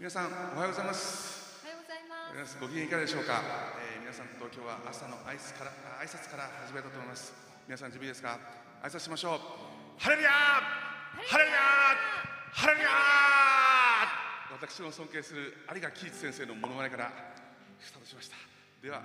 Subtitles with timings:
[0.00, 1.60] 皆さんおはようございます。
[1.60, 2.56] おはようございます。
[2.56, 3.44] ご機嫌いかがでしょうか、
[3.84, 7.36] えー皆さんと今日は朝の挨拶からあ挨拶から始めたいと思います。
[7.68, 8.40] 皆さん準備ですか。
[8.80, 10.00] 挨拶しましょう。
[10.00, 10.32] ハレルヤー!
[11.28, 11.60] ハレルヤー!
[12.48, 14.56] ハレルヤー!
[14.56, 17.12] 私の尊敬する有賀喜一先生のモノマネから
[17.78, 18.36] スタートしました。
[18.82, 19.02] では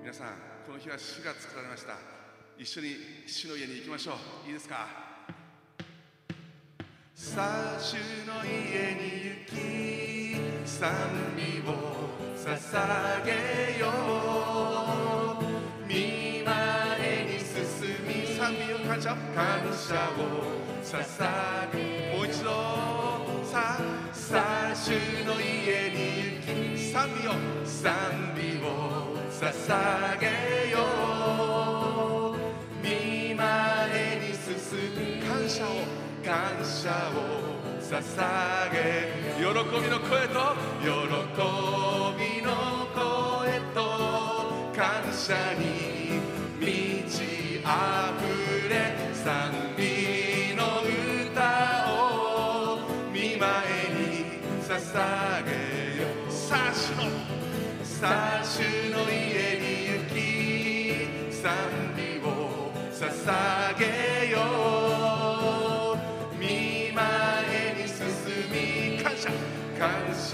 [0.00, 1.98] 皆さんこの日は主が作られました。
[2.56, 4.14] 一緒に主の家に行きましょ
[4.46, 4.46] う。
[4.46, 5.03] いいですか？
[7.26, 7.96] 主
[8.26, 9.00] の家に
[9.30, 10.92] 行き賛
[11.34, 11.72] 美を
[12.36, 13.88] 捧げよ
[15.40, 15.44] う
[15.88, 17.56] 見前に進
[18.06, 20.22] み賛美を感謝感謝を
[20.84, 22.50] 捧げもう一度
[23.42, 24.90] さあさあ主
[25.24, 25.96] の家に
[26.44, 27.32] 行き賛美を
[27.64, 30.76] 賛美を捧げよ
[32.32, 32.84] う。
[32.86, 34.60] 見前に進
[34.94, 36.03] み感謝を。
[36.24, 36.32] 感
[36.64, 37.20] 謝を
[37.82, 37.92] 捧
[38.72, 38.78] げ
[39.36, 40.88] 喜びの声と喜
[42.18, 42.48] びの
[42.94, 43.78] 声と
[44.74, 45.62] 感謝に
[46.58, 47.20] 満ち
[47.58, 47.68] 溢
[48.70, 48.72] れ
[49.12, 50.80] 賛美の
[51.30, 52.78] 歌を
[53.12, 53.44] 見舞
[53.92, 55.50] に捧げ
[56.00, 57.02] よさあ主の
[57.84, 61.44] さあ主の家に行き賛
[61.94, 64.03] 美を捧げ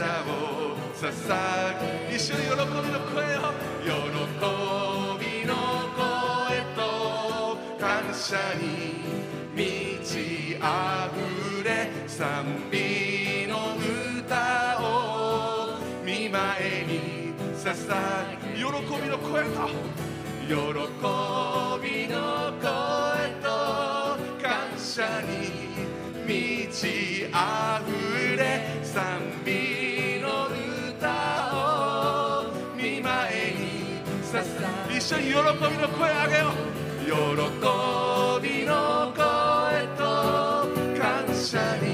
[0.05, 3.89] を捧げ一緒に喜びの声を喜
[5.21, 5.55] びの
[5.95, 6.01] 声
[6.75, 6.79] と
[7.79, 8.65] 感謝に
[9.55, 10.63] 満ち溢
[11.65, 13.77] れ賛美の
[14.19, 17.69] 歌を見前に捧
[18.55, 18.65] げ喜
[19.03, 19.69] びの声と
[20.49, 20.55] 喜
[21.83, 22.17] びの
[22.61, 22.69] 声
[23.43, 23.47] と
[24.43, 24.49] 感
[24.79, 25.29] 謝に
[26.27, 28.41] 満ち溢れ
[28.83, 29.80] 賛美
[35.13, 35.35] 緒に喜び
[35.77, 36.71] の声あげよう。
[37.05, 37.11] 喜
[38.47, 39.19] びの声
[39.99, 40.01] と
[40.97, 41.90] 感謝に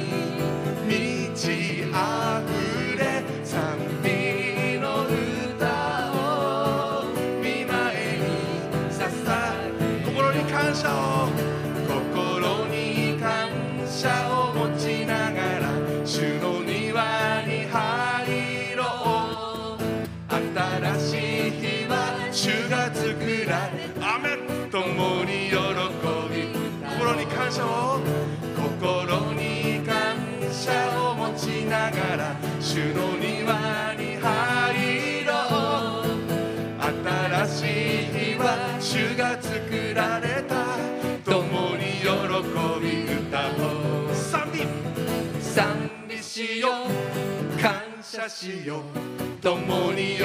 [46.36, 49.40] しよう感謝しよう。
[49.40, 50.22] 共に喜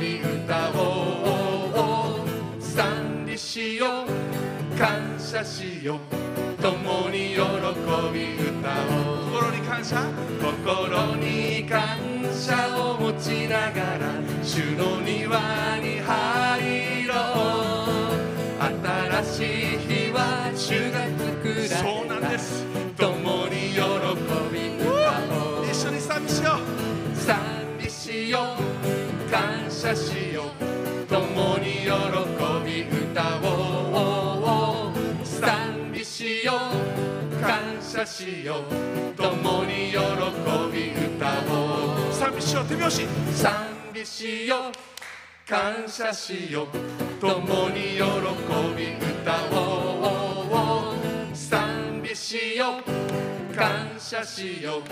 [0.00, 2.24] び歌お
[2.56, 2.62] う。
[2.62, 4.78] 賛美しよう。
[4.78, 5.98] 感謝しよう。
[6.62, 7.40] 共に喜
[8.14, 9.36] び歌おう。
[9.36, 10.08] 心に感謝
[10.40, 11.98] 心に感
[12.32, 14.08] 謝を持ちながら
[14.42, 15.38] 主の庭
[15.82, 18.64] に入ろう。
[19.22, 19.76] 新しい
[20.08, 21.76] 日は主が作られた。
[21.76, 22.75] そうなんです。
[29.76, 31.90] 謝しよう共に喜
[32.64, 37.36] び歌おう賛美しよう。
[37.42, 39.14] 感謝しよう。
[39.14, 39.98] 共に喜
[40.72, 42.64] び歌おう賛美しよう。
[42.64, 43.52] 手拍子賛
[43.92, 46.66] 美しよう感謝しよう。
[47.20, 48.02] 共に喜
[48.74, 54.82] び歌おう賛美しよう感謝しよう。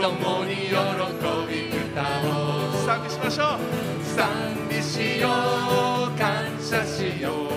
[0.00, 4.04] 共に喜び歌おう賛美しましょう。
[4.04, 4.28] 賛
[4.70, 6.16] 美しよう。
[6.16, 7.53] 感謝しよう。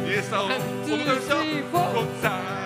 [0.08, 2.65] イエス様をお迎えした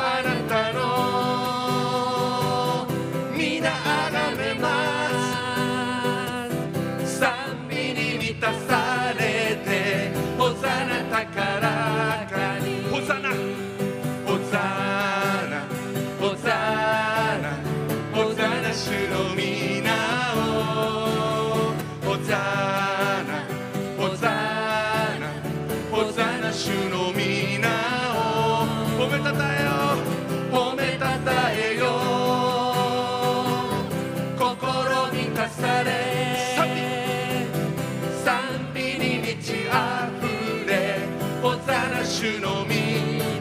[42.21, 42.77] 主の皆。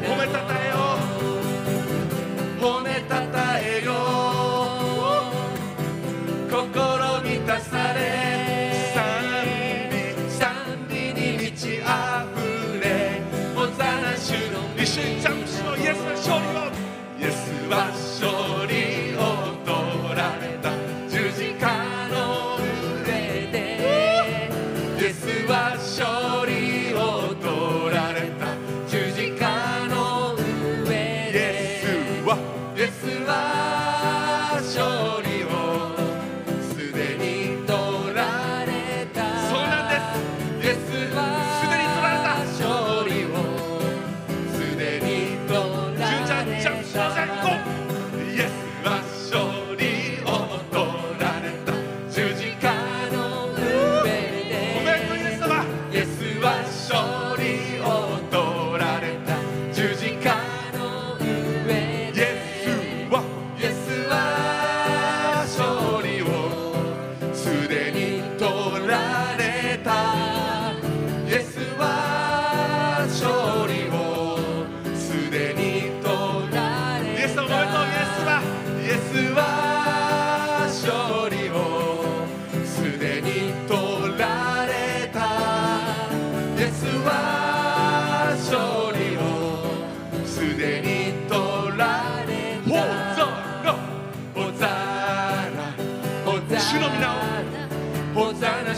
[0.08, 0.74] 褒めたたえよ
[2.58, 3.92] 褒めたたえよ
[6.48, 8.72] 心満たされ。
[8.94, 8.96] 賛
[9.90, 10.40] 美賛
[10.88, 11.84] 美に満ち溢
[12.82, 13.20] れ。
[13.54, 16.72] ホザナ主の一緒にジャンプしようイエスは勝利を。
[17.20, 17.36] イエス
[17.68, 18.89] は勝利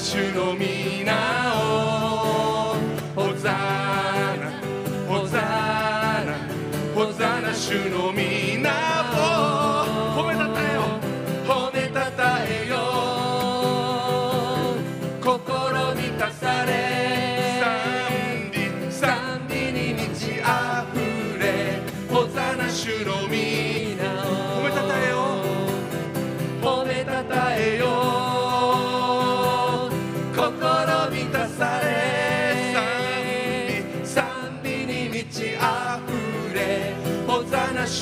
[0.02, 1.14] 主の皆
[1.54, 2.74] を。
[3.14, 4.50] ホザナ。
[5.06, 5.38] ホザ
[6.26, 6.34] ナ。
[6.92, 7.54] ホザナ。
[7.54, 8.31] 主の皆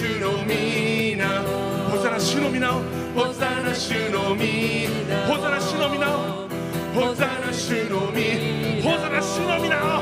[0.00, 1.42] 主の皆。
[1.90, 2.80] ホザナ主の皆を。
[3.14, 4.88] ホザナ主の皆。
[5.28, 6.48] ホザナ主の皆を。
[6.94, 10.00] ホザナ主の皆ホザナ主の皆を。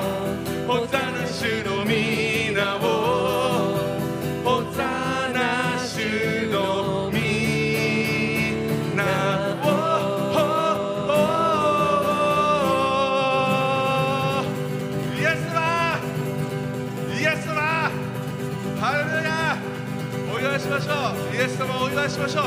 [0.68, 2.80] ホザナ主の皆を。
[4.44, 4.84] ホザ
[5.34, 7.18] ナ主の皆
[9.64, 9.66] を。
[15.18, 15.58] イエス様
[17.18, 17.47] イエス
[20.58, 21.36] いしましょう。
[21.36, 22.44] イエス様をお祝いしましょう。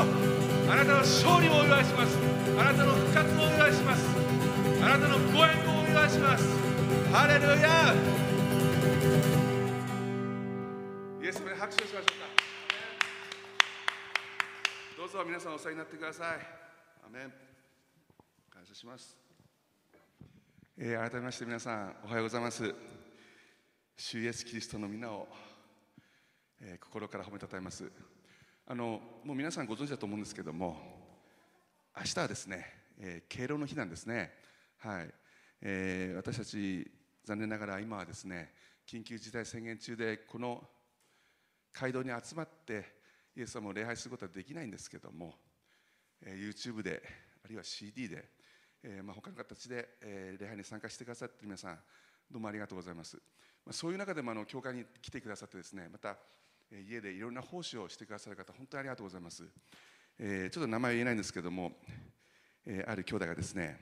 [0.68, 2.18] あなたの勝利をお祝いします。
[2.60, 4.04] あなたの復活をお祝いします。
[4.84, 6.44] あなたのご縁をお祝いします。
[7.10, 7.94] ハレルヤ
[11.22, 12.12] イエス様に拍手をしましょうか。
[14.98, 16.38] どうぞ皆さんお世話になってください。
[17.06, 17.32] アメン。
[18.50, 19.16] 感謝します、
[20.76, 22.74] えー改めまして皆さんおはようございます。
[23.96, 25.28] 主イエスキリストの皆を、
[26.64, 27.90] えー心から褒めたたえます。
[28.66, 30.76] あのもう皆さんご存知だと思うんですけども
[31.96, 32.66] 明日はですね、
[33.00, 34.32] えー敬老の日なんですね。
[34.78, 35.10] はい、
[35.60, 36.88] えー私たち
[37.24, 38.52] 残念ながら今はですね
[38.86, 40.62] 緊急事態宣言中でこの
[41.72, 42.94] 街道に集まって
[43.36, 45.34] イエス様を礼拝することはできないんですけども、
[46.24, 47.02] えー YouTube で
[47.44, 48.28] あるいは CD で、
[48.84, 51.78] えーまあ、他の形で、えー礼拝に参加してくださっている皆さん
[52.30, 53.16] どうもありがとうございます、
[53.66, 56.16] まあ、そういう中でもあの教会に来てくださってですねまた、
[56.80, 59.44] 家でいろんな奉仕をしてくださる方本当にありがとうございます、
[60.18, 61.72] えーちょっと名前は言えないんですけども、
[62.66, 63.78] えーある兄弟がですね、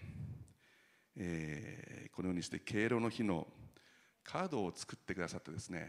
[1.17, 3.47] えーこのようにして敬老の日の
[4.25, 5.89] カードを作ってくださってですね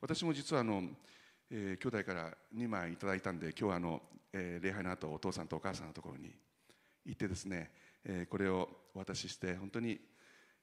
[0.00, 0.82] 私も実はあの
[1.48, 6.34] えー、兄弟から2枚いただいたんで今日はあの、えー、礼拝の後お父さんとお母さんのところに
[7.04, 7.70] 行ってですね、
[8.04, 10.00] えー、これをお渡しして本当に、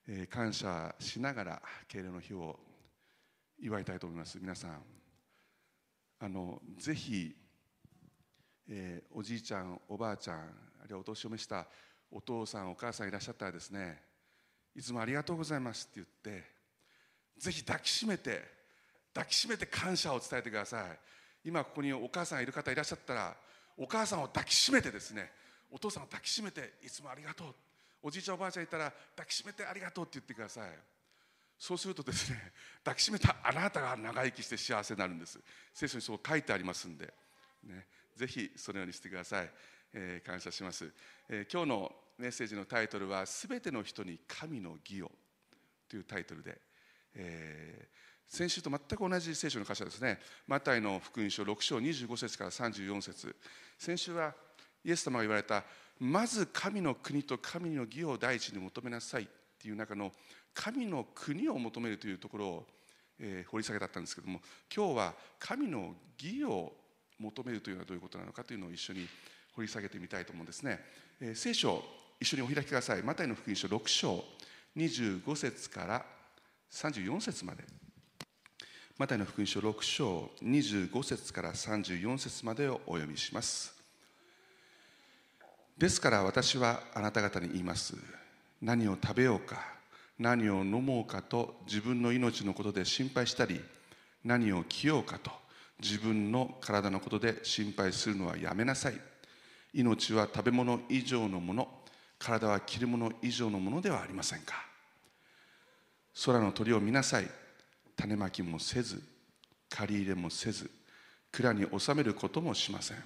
[0.06, 2.58] えー、感謝しながら敬礼の日を
[3.58, 4.38] 祝いたいと思います。
[4.38, 4.82] 皆さん
[6.24, 7.36] あのぜひ、
[8.66, 10.40] えー、おじいちゃんおばあちゃんあ
[10.84, 11.66] るいはお年を召した
[12.10, 14.00] お父さんお母さんいらっしゃったらですね
[14.74, 16.44] いつもありがとうございますって言って
[17.36, 18.42] ぜひ抱きしめて
[19.12, 20.98] 抱きしめて感謝を伝えてください。
[21.44, 23.36] 今ここにお母さんいる方いらっしゃったら
[23.76, 25.30] お母さんを抱きしめてですね
[25.70, 27.54] お父さんを抱きしめていつもありがとう。
[28.02, 30.70] おじいちゃんおばあちゃんいたら抱きしめてありがとうって言ってください。
[31.64, 32.52] そうするとですね
[32.84, 35.40] 抱きしめたあなたが長生きして幸せになるんです。
[35.72, 37.14] 聖書にそう書いてありますんで、
[37.62, 39.50] ね、ぜひそのようにしてください、
[39.94, 40.92] えー、感謝します、
[41.26, 45.10] えー、今日のメッセージのタイトルは「すべての人に神の義を」
[45.88, 46.60] というタイトルで、
[47.14, 50.20] えー、先週と全く同じ聖書の箇所ですね。
[50.46, 53.34] マタイの福音書6章25節から34節。
[53.78, 54.34] 先週は
[54.84, 55.64] イエス様が言われた
[55.98, 59.26] まず神の国と神の義を第一に求めなさいっ
[59.58, 60.12] ていう中の
[60.54, 62.66] 神の国を求めるというところを、
[63.18, 64.40] えー、掘り下げだったんですけども
[64.74, 66.72] 今日は神の義を
[67.18, 69.06] 求めるというのはどういうことなのかというのを一緒に
[69.54, 70.80] 掘り下げてみたいと思うんですね、
[71.20, 71.84] えー、聖書を
[72.20, 73.02] 一緒にお開きください。
[73.02, 74.24] マタイの福音書6章
[74.76, 76.04] 25節から
[76.70, 77.64] 34節まで。
[78.96, 83.74] マタイの福音書6章25節から34節までをお読みします。
[85.76, 87.96] ですから私はあなた方に言います。
[88.62, 89.73] 何を食べようか。
[90.18, 93.60] 何を飲もうかと自分の命のことで心配したり
[94.24, 95.30] 何を着ようかと
[95.80, 98.94] 自分の体のことで心配するのはやめなさい。
[99.72, 101.68] 命は食べ物以上のもの
[102.18, 104.54] 体は着るもの以上のものではありませんか。
[106.24, 107.28] 空の鳥を見なさい。
[107.96, 109.02] 種まきもせず
[109.68, 110.70] 借り入れもせず
[111.30, 112.98] 蔵に収めることもしません。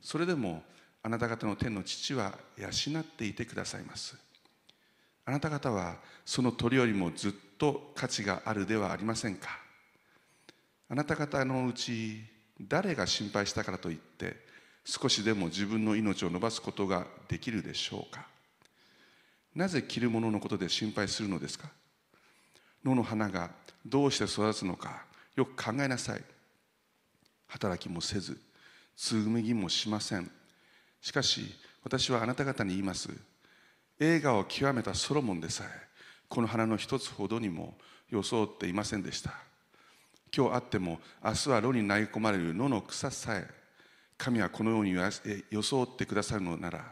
[0.00, 0.62] それでも
[1.02, 2.68] あなた方の天の父は養
[3.00, 4.23] っていてくださいます。
[5.26, 9.48] あなた方はその鳥よりもずっと価値があるではありませんか？
[10.88, 12.22] あなた方のうち
[12.60, 14.36] 誰が心配したからといって
[14.84, 18.26] 少しでも自分の命を伸ばすことができるでしょうか？
[19.54, 21.68] なぜ着るもののことで心配するのですか？
[22.84, 23.50] 野の花が
[23.86, 25.04] どうして育つのか
[25.36, 26.22] よく考えなさい。
[27.46, 28.38] 働きもせず
[28.96, 30.30] 紡ぎもしません。
[31.00, 33.08] しかし私はあなた方に言います。
[34.00, 35.84] 映画を極めたソロモンでさえ
[36.28, 37.74] この花の一つほどにも
[38.10, 39.32] 装っていませんでした。
[40.36, 43.48] 今日あっても明日は炉に投げ込まれる野の草さえ
[44.18, 44.94] 神はこのように
[45.50, 46.84] 装ってくださるのなら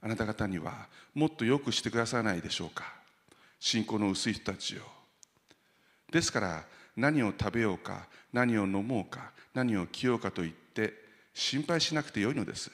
[0.00, 2.84] あなた方にはもっとよくしてくださらないでしょうか。
[3.58, 4.82] 信仰の薄い人たちよ。
[6.10, 6.64] ですから
[6.96, 10.94] 何を食べようか何を飲もうか何を着ようかと言って
[11.34, 12.70] 心配しなくてよいのです。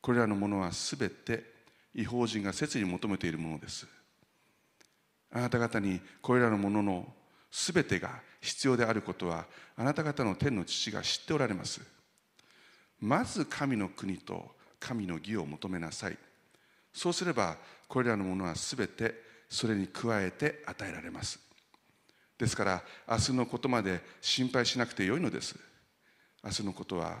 [0.00, 1.55] これらのものはすべて
[1.96, 3.86] 違法人が切に求めているものです。
[5.32, 7.12] あなた方にこれらのものの
[7.50, 11.80] すべてが必要であることはあなた方の天の父が知っておられます。
[13.00, 16.18] まず神の国と神の義を求めなさい。
[16.92, 17.56] そうすれば
[17.88, 19.14] これらのものはすべて
[19.48, 21.40] それに加えて与えられます。
[22.38, 25.56] ですから明日のことまで心配しなくてよいのです。
[26.44, 27.16] 明日のことは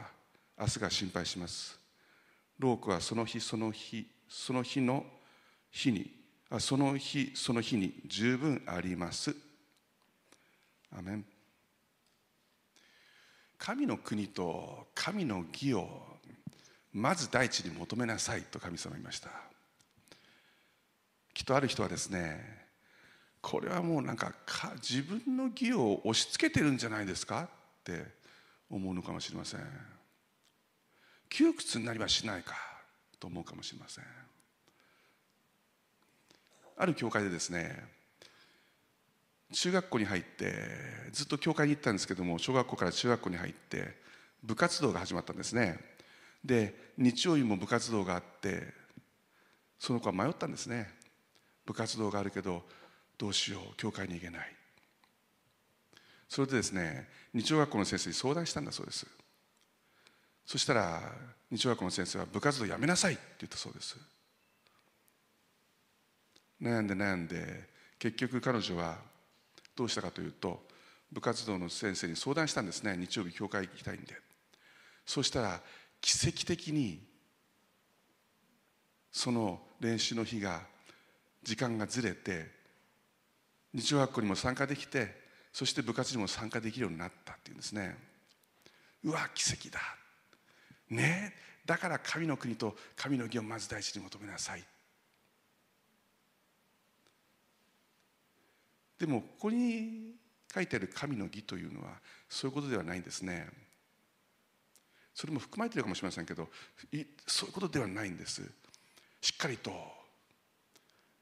[0.60, 1.78] 明日が心配します。
[2.58, 5.04] 老子はその日その日その日の
[5.70, 6.10] 日に
[6.58, 9.34] その日その日に十分あります。
[10.96, 11.24] アメン。
[13.58, 15.88] 神の国と神の義を
[16.92, 19.30] まず第一に求めなさいと神様言いました。
[21.34, 22.66] きっとある人はですね
[23.42, 24.32] これはもうなんか
[24.76, 27.42] 自分の義を押し付けてるんじゃないですか？
[27.42, 27.48] っ
[27.84, 28.04] て
[28.70, 29.60] 思うのかもしれません。
[31.28, 32.54] 窮屈になりはしないか。
[33.18, 34.04] と思うかもしれません。
[36.78, 37.96] ある教会でですね
[39.52, 40.52] 中学校に入って
[41.12, 43.96] ずっと教会に行ったんですけども小学校から中学校に入って
[44.42, 45.78] 部活動が始まったんですね。
[46.44, 48.74] で日曜日も部活動があって
[49.78, 50.88] その子は迷ったんですね。
[51.64, 52.64] 部活動があるけど
[53.18, 54.56] どうしよう教会に行けない。
[56.28, 59.06] それでですね日曜学校の先生に相談したんだそうです。
[60.44, 61.12] そしたら
[61.50, 63.96] 日曜学の先生は部活動やめなさいって言ったそうです。
[66.60, 68.96] 悩んで悩んで結局彼女は
[69.74, 70.64] どうしたかというと
[71.12, 74.14] 部活動の先生に相談したんですね日曜日教会行きたいんで。
[75.04, 75.60] そうしたら
[76.00, 77.00] 奇跡的に
[79.12, 80.62] その練習の日が
[81.42, 82.50] 時間がずれて
[83.72, 85.14] 日曜学校にも参加できて
[85.52, 87.96] そして部活にも参加できるようになったっていうんですね。
[89.04, 89.80] うわ奇跡だ
[90.90, 91.34] ね。
[91.64, 94.64] だから神の国と神の義をまず第一に求めなさい。
[98.98, 100.14] でもここに
[100.54, 103.48] 書いてある神の義というのはそういうことではないんですね。
[105.14, 106.48] それも含まれているかもしれませんけど
[107.26, 108.42] そういうことではないんです。
[109.20, 109.72] しっかりと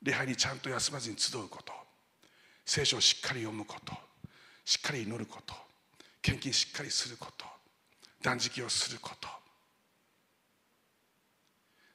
[0.03, 1.73] 礼拝にちゃんと休まずに集うこと。
[2.67, 3.93] 聖書をしっかり読むこと。
[4.65, 5.55] しっかり祈ること。
[6.21, 7.45] 献金しっかりすること。
[8.23, 9.29] 断食をすること。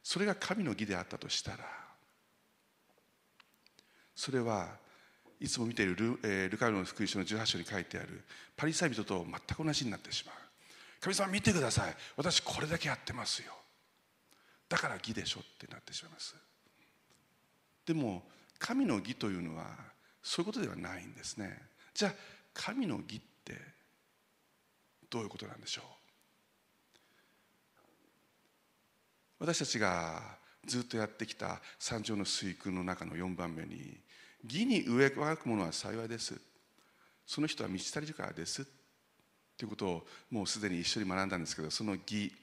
[0.10, 1.60] それが神の義であったとしたら
[4.16, 4.70] それは
[5.39, 8.24] いつも見ているル,、えー、ルカルの福音書の18章に書いてある
[8.58, 10.36] パリサイ人と全く同じになってしまう。
[11.00, 11.96] 神様見てください。
[12.18, 13.54] 私これだけやってますよ。
[14.68, 16.36] だから義でしょってなってしまいます。
[17.86, 18.24] でも
[18.58, 19.68] 神の義というのは
[20.24, 21.56] そういうことではないんですね。
[21.94, 22.13] じゃあ
[22.56, 23.54] 神の義って
[25.08, 25.99] どういうことなんでしょう？
[29.39, 30.22] 私たちが
[30.65, 33.98] ずっとやってきた三条の水訓の中の4番目に
[34.43, 36.39] 義に植えわくものは幸いです。
[37.25, 38.65] その人は満ち足りるからです。
[39.58, 42.34] ということをもうすでに一緒に学んだんですけどその義ギ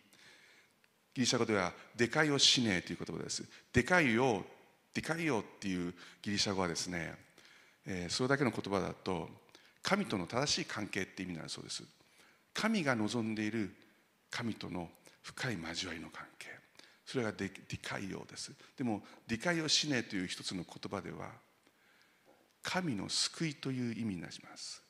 [1.15, 3.45] リシャ語では「でかいをしねえ」という言葉です。
[3.73, 4.45] でかいよ
[4.93, 7.15] でかいよっていうギリシャ語はですね、
[7.87, 9.29] えー、それだけの言葉だと
[9.83, 11.85] 神との正しい関係って意味になるそうです。
[12.53, 13.75] 神が望んでいる
[14.31, 14.91] 神との
[15.23, 16.56] 深い交わりの関係。
[17.07, 18.53] それがディカイオです。
[18.77, 21.31] でもディカイオシネという一つの言葉では
[22.63, 24.83] 神の救いという意味になります。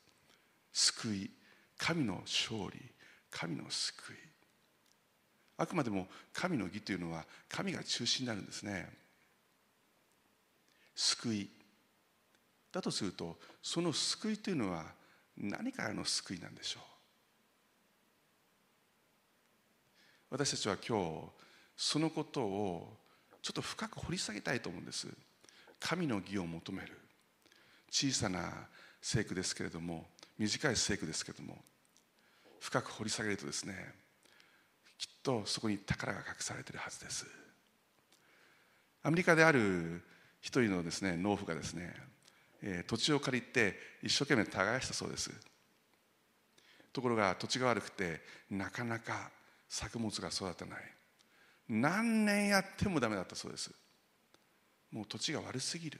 [0.73, 1.31] 救い
[1.77, 2.81] 神の勝利
[3.29, 4.15] 神の救い。
[5.57, 8.89] あくまでも神の義というのは神が中心になるんですね。
[10.95, 11.49] 救い。
[12.71, 14.85] だとするとその救いというのは
[15.37, 16.83] 何からの救いなんでしょう。
[20.31, 21.46] 私たちは今日
[21.77, 22.97] そのことを
[23.41, 25.07] ちょっと深く掘り下げたいと思うんです。
[25.79, 26.97] 神の義を求める。
[27.89, 28.51] 小さな
[29.01, 31.57] 聖句ですけれども短い聖句ですけれども
[32.59, 33.93] 深く掘り下げるとですね
[34.97, 37.25] きっとそこに宝が隠されているはずです。
[39.03, 40.03] アメリカである
[40.41, 41.93] 一人のですね農夫がですね、
[42.61, 45.31] えー、土地を借りて一生懸命耕したそうです。
[46.91, 49.29] ところが土地が悪くてなかなか
[49.69, 50.96] 作物が育たない。
[51.69, 53.71] 何年やってもダメだったそうです。
[54.91, 55.99] もう土地が悪すぎる。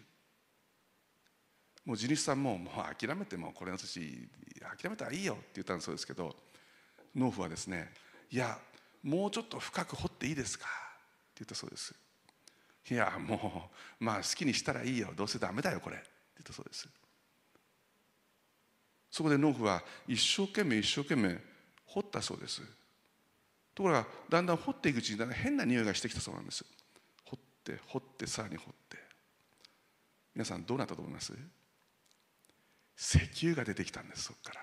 [1.86, 4.00] もう地主さんももう諦めてもこれの土
[4.82, 6.36] 諦めたらいいよって言ったんそうですけど
[7.16, 7.94] 農夫はですね
[8.30, 8.58] いや
[9.04, 10.66] もうちょっと深く掘っていいですか？
[10.66, 10.70] っ
[11.34, 11.96] て言ったそうです。
[12.90, 15.14] いやもうまあ好きにしたらいいよ。
[15.16, 15.98] どうせダメだよこれ。
[15.98, 16.06] って
[16.38, 16.88] 言ったそうです。
[19.10, 21.38] そこで農夫は一生懸命一生懸命
[21.86, 22.62] 掘ったそうです。
[23.78, 26.66] ところがだんだん掘っていくうちにだんだん変な匂いがしてきたそうなんです。
[27.26, 28.98] 掘って掘ってさらに掘って。
[30.34, 31.32] 皆さんどうなったと思います？
[32.98, 34.62] 石油が出てきたんですそこから。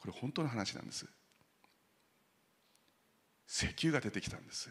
[0.00, 1.06] これ本当の話なんです。
[3.48, 4.70] 石油が出てきたんです。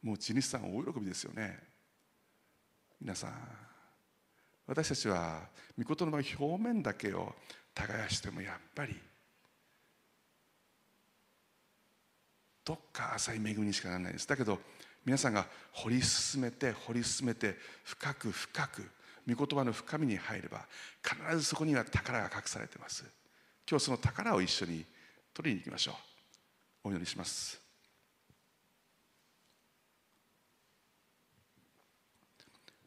[0.00, 1.58] もう地主さん大喜びですよね。
[3.00, 3.32] 皆さん
[4.68, 7.34] 私たちは御事の表面だけを
[7.74, 8.94] 耕してもやっぱり
[12.64, 14.26] どっか浅い恵みにしかならないです。
[14.26, 14.58] だけど
[15.04, 18.82] 皆さんが掘り進めて掘り進めて深く深く
[19.28, 20.66] 御言葉の深みに入れば
[21.02, 23.04] 必ずそこには宝が隠されています。
[23.68, 24.84] 今日その宝を一緒に
[25.32, 25.94] 取りに行きましょう。
[26.88, 27.60] お祈りします。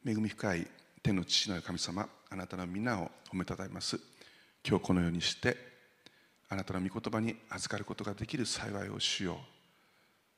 [0.04, 0.66] 恵み深い
[1.02, 4.00] 天の父なる神様あなたの皆を褒めたたえます。
[4.66, 5.56] 今日このようにして
[6.48, 9.57] あなたの御言葉に預かることができる幸いをしよう。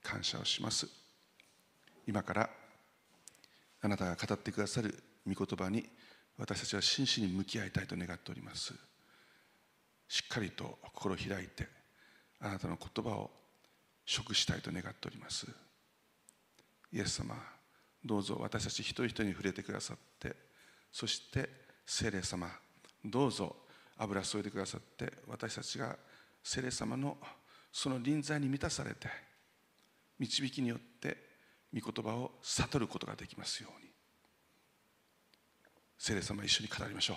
[0.03, 0.89] 感謝をします。
[2.07, 2.51] 今から
[3.83, 5.89] あなたが語ってくださる御言葉に
[6.39, 8.75] 私たちは真摯に向き合いたいと願っております。
[10.09, 11.69] しっかりと心を開いて
[12.41, 13.31] あなたの言葉を
[14.05, 15.47] 食したいと願っております。
[16.93, 17.37] イエス様
[18.05, 20.35] どうぞ私たち一人一人に触れてくださって
[20.91, 21.49] そして
[21.87, 22.49] 聖霊様
[23.05, 23.55] どうぞ
[23.99, 25.97] 油注いでくださって私たちが
[26.43, 27.19] 聖霊様の
[27.73, 29.09] その臨在に満たされて
[30.21, 31.17] 導きによって
[31.75, 33.91] 御言葉を悟ることができますように。
[35.99, 37.17] 聖霊様一緒に語りましょう。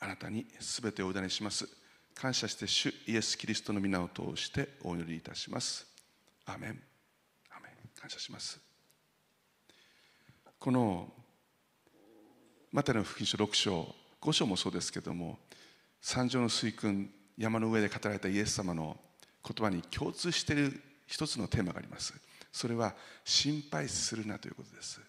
[0.00, 1.68] あなたに全てをお委ねします。
[2.14, 5.86] 感謝して主イエス・キリストの皆を通してお祈りいたします。
[6.44, 6.70] アメン。
[7.50, 7.90] アメン。
[7.98, 8.60] 感謝します。
[10.58, 11.10] この
[12.72, 15.38] マタイの福音書6章5章もそうですけども
[16.00, 18.96] 三条の水訓山の上で語られたイエス様の
[19.46, 22.14] 言葉に共通している一つのテーマがあります。
[22.52, 22.94] それは
[23.24, 25.00] 心配するなということです。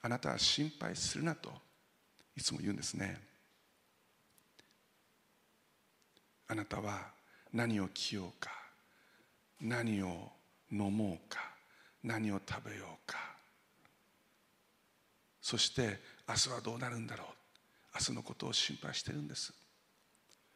[0.00, 1.52] あなたは心配するなと
[2.34, 3.20] いつも言うんですね。
[6.48, 7.10] あなたは
[7.52, 8.50] 何を着ようか
[9.60, 10.30] 何を
[10.70, 11.40] 飲もうか
[12.02, 13.18] 何を食べようか。
[15.42, 17.26] そして明日はどうなるんだろう。
[17.94, 19.52] 明日のことを心配してるんです。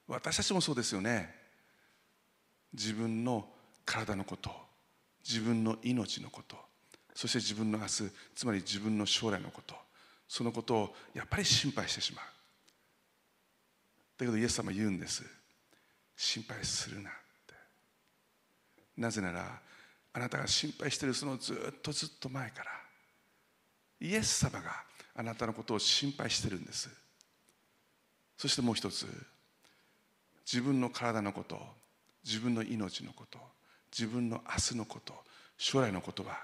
[0.08, 1.34] 私たちもそうですよね。
[2.72, 3.46] 自分の
[3.84, 4.69] 体のこと
[5.26, 6.56] 自分の命のこと。
[7.14, 9.74] そして自分の明日つまり自分の将来のこと。
[10.28, 12.24] そのことをやっぱり心配してしまう。
[14.18, 15.24] だけどイエス様言うんです。
[16.16, 17.12] 心配するなっ
[17.46, 17.54] て。
[18.96, 19.60] なぜなら
[20.12, 22.70] あなたが心配しているそのずっとずっと前から。
[24.00, 26.88] イエス様があなたのことを心配してるんです。
[28.36, 29.06] そしてもう一つ
[30.50, 31.58] 自分の体のこと
[32.24, 33.38] 自分の命のこと。
[33.96, 35.14] 自分の明日のこと
[35.56, 36.38] 将来のことは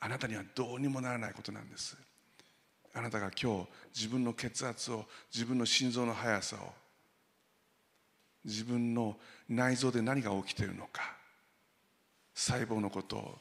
[0.00, 1.96] あなたにはどうにもならないことなんです。
[2.94, 6.72] あなたが今日自分の血圧を自分の心臓の速さを
[8.44, 9.16] 自分の
[9.48, 11.02] 内臓で何が起きているのか
[12.34, 13.38] 細胞のことを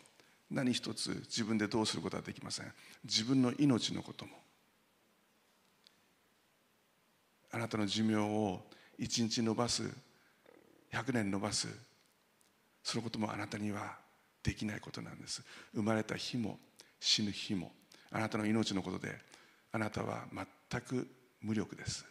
[0.52, 2.72] 何一つ自分でどうすることはできません。
[3.04, 4.32] 自分の命のことも
[7.52, 8.62] あなたの寿命を
[8.98, 9.84] 一日延ばす
[10.92, 11.68] 100年延ばす
[12.84, 13.98] そのこともあなたには
[14.44, 15.44] できないことなんです。
[15.74, 16.60] 生まれた日も
[17.00, 17.72] 死ぬ日も
[18.12, 19.15] あなたの命のことで
[19.72, 20.26] あなたは
[20.72, 21.08] 全く
[21.42, 22.06] 無力です。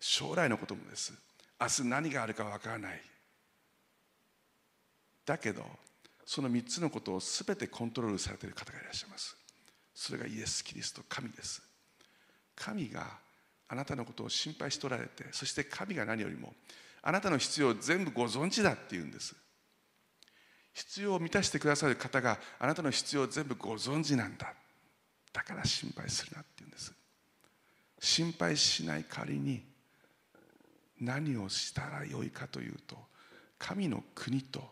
[0.00, 1.12] 将来のこともです。
[1.60, 3.00] 明日何があるかわからない。
[5.24, 5.64] だけど
[6.24, 9.36] その3つのことを全てコントロールされている方がいらっしゃいます。
[9.94, 11.62] それがイエス・キリスト神です。
[12.56, 13.06] 神が
[13.68, 16.52] あなたのことを心配しておられてそして神が何よりも
[17.02, 19.34] あなたの必要を全部ご存知だっていうんです。
[20.72, 24.54] 必要を満たしてくださる方があなたの必要を全部ご存知なんだ。
[25.32, 26.94] だから心配するなって言うんです。
[27.98, 29.62] 心配しない代わりに
[31.00, 32.96] 何をしたらよいかというと
[33.58, 34.62] 神の国と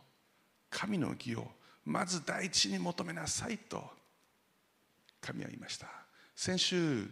[0.69, 1.47] 神の義を
[1.85, 3.83] まず第一に求めなさいと
[5.21, 5.87] 神は言いました。
[6.35, 7.07] 先週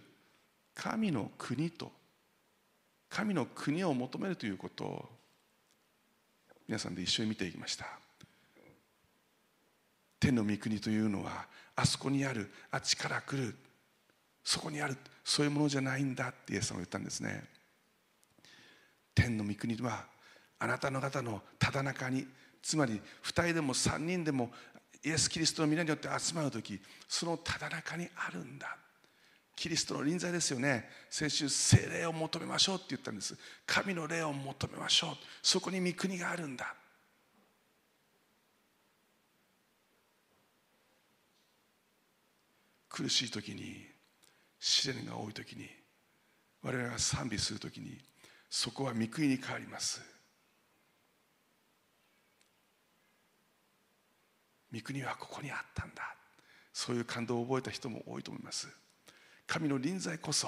[0.74, 1.92] 神の国と
[3.08, 5.08] 神の国を求めるということを
[6.66, 7.86] 皆さんで一緒に見ていきました。
[10.20, 13.54] 天の御国というのはあそこにあるあっちから来る
[14.44, 17.44] そこにあるそういうものじゃないんだってイエス様が言ったんですね。
[19.14, 20.06] 天の御国は
[20.58, 22.26] あなたの方のただ中に
[22.62, 24.50] つまり2人でも3人でも
[25.04, 28.76] イエス・キリストの皆によって集まる時そのただ中にあるんだ。
[29.58, 30.88] キリストの臨在ですよね。
[31.10, 33.36] 先週聖霊を求めましょうって言ったんです。
[33.66, 35.10] 神の霊を求めましょう。
[35.42, 36.76] そこに御国があるんだ。
[42.88, 43.84] 苦しい時に
[44.60, 45.68] 試練が多い時に
[46.62, 47.98] 我々が賛美する時に
[48.48, 50.00] そこは御国に変わります。
[54.72, 56.14] 御国はここにあったんだ。
[56.72, 58.68] そういう感動を覚えた人も多いと思います。
[59.48, 60.46] 神の臨在こそ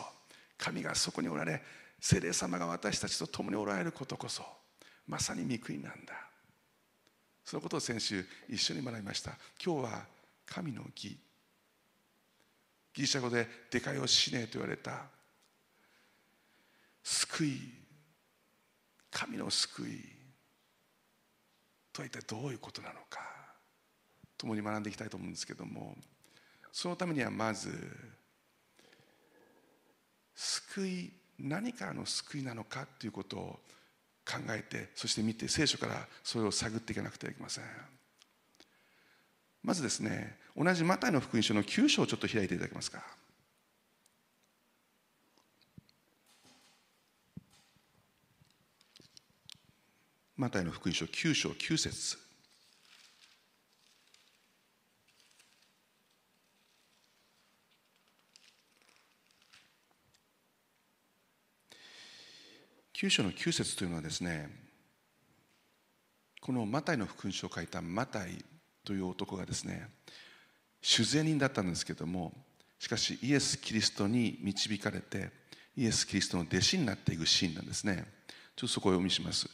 [0.57, 1.61] 神がそこにおられ
[1.99, 4.45] 聖霊様が私たちと共におられることこそ
[5.09, 6.15] まさに御国なんだ。
[7.45, 9.33] そのことを先週一緒に学びました。
[9.63, 10.05] 今日は
[10.47, 11.19] 神の義。
[12.95, 15.09] ギリシャ語で「デカヨシネ」と言われた。
[17.03, 17.59] 救い。
[19.11, 20.05] 神の救い。
[21.93, 23.41] とは一体どういうことなのか。
[24.37, 25.95] 共に学んでいきたいと思うんですけども
[26.73, 27.71] そのためにはまず
[30.43, 33.61] 救い何からの救いなのかということを
[34.25, 37.65] 考えてそして見て聖書からそれを探っていかなくてはいけません。
[39.63, 43.03] まずですね同じマタイの福音書の9章をちょっと開いていただけますか？
[50.39, 52.30] マタイの福音書9章9節。
[63.01, 64.51] 9章の9節というのはですね
[66.43, 68.45] このマタイの福音書を書いたマタイ
[68.85, 69.89] という男がですね
[70.83, 72.35] 酒税人だったんですけども
[72.79, 75.31] しかしイエス・キリストに導かれて
[75.79, 78.05] イエス・キリストの弟子になっていくシーンなんですね。
[78.55, 79.49] ちょっとそこをお読みします。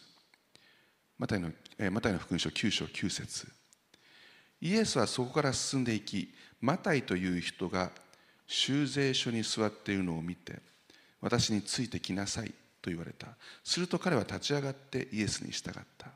[1.16, 3.46] マタイの,、え、マタイの福音書9章9節。
[4.60, 7.92] イエスはそこから進んでいきマタイという人が
[8.48, 10.60] 修税所に座っているのを見て
[11.20, 12.52] 私についてきなさい。
[12.86, 13.26] と言われた。
[13.64, 16.12] すると彼は立ち上がってイエスに従った。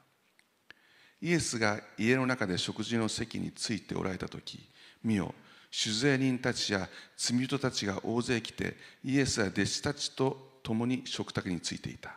[1.20, 4.70] イエスが家の中で食事の席についておられた時
[5.02, 5.34] 見よ
[5.70, 12.14] 酒税人たちや罪人たちが大勢来てイエスや弟子たちと共に食卓についていた。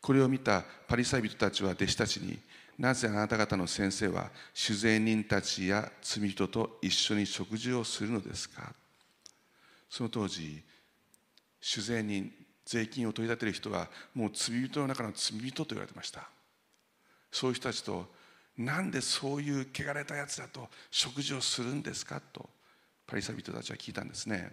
[0.00, 2.38] これを見たパリサイ人たちは弟子たちに
[2.78, 8.74] なぜあなた方の先生は酒税人たちや罪人と一緒に食事をするのですか？
[9.88, 10.62] その当時
[11.60, 12.32] 酒税人
[12.70, 16.28] 税金を取り立てる人はもう罪人の中の罪人と言われてました。
[17.32, 18.06] そういう人たちと
[18.56, 22.48] なんでそういう汚れたやつだと食事をするんですかと
[23.08, 24.52] パリサビ人たちは聞いたんですね。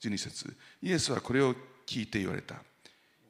[0.00, 1.56] 12節イエスはこれを
[1.88, 2.54] 聞いて言われた。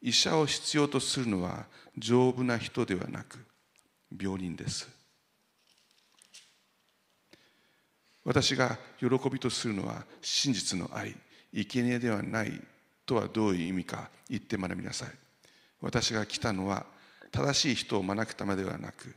[0.02, 1.64] 医者を必要とするのは
[1.96, 3.38] 丈夫な人ではなく
[4.20, 4.86] 病人です。
[8.22, 11.16] 私が喜びとするのは真実の愛
[11.54, 12.60] 生贄ではない
[13.06, 15.08] とはどういう意味か言って学びなさい。
[15.80, 16.84] 私が来たのは
[17.30, 19.14] 正しい人を招くためではなく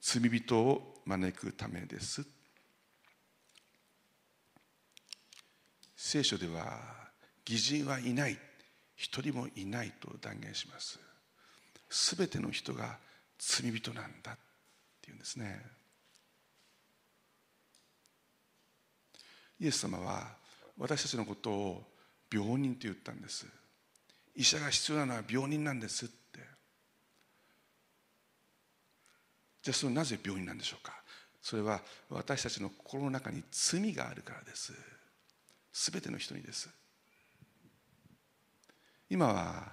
[0.00, 2.24] 罪人を招くためです。
[5.96, 6.80] 聖書では
[7.48, 8.38] 義人はいない
[8.96, 10.98] 一人もいないと断言します。
[11.88, 12.98] すべての人が
[13.38, 14.36] 罪人なんだっ
[15.00, 15.60] ていうんですね。
[19.60, 20.28] イエス様は
[20.78, 21.84] 私たちのことを
[22.32, 23.46] 病人と言ったんです。
[24.36, 26.40] 医者が必要なのは病人なんですって。
[29.62, 31.02] じゃあそれなぜ病人なんでしょうか。
[31.42, 34.72] それは私たちの心の中に罪があるからです。
[35.72, 36.70] すべての人にです。
[39.08, 39.72] 今は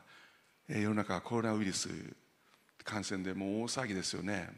[0.67, 1.89] 世の中はコロナウイルス
[2.83, 4.49] 感染でもう大騒ぎですよね。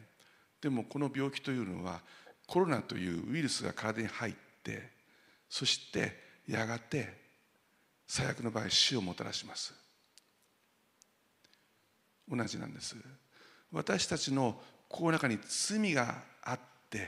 [0.61, 2.01] でもこの病気というのは
[2.47, 4.33] コロナというウイルスが体に入っ
[4.63, 4.89] て
[5.49, 7.28] そしてやがて
[8.09, 9.71] 最悪の場合死をもたらします。
[12.27, 12.95] 同じなんです。
[13.71, 17.07] 私たちの心の中に罪があって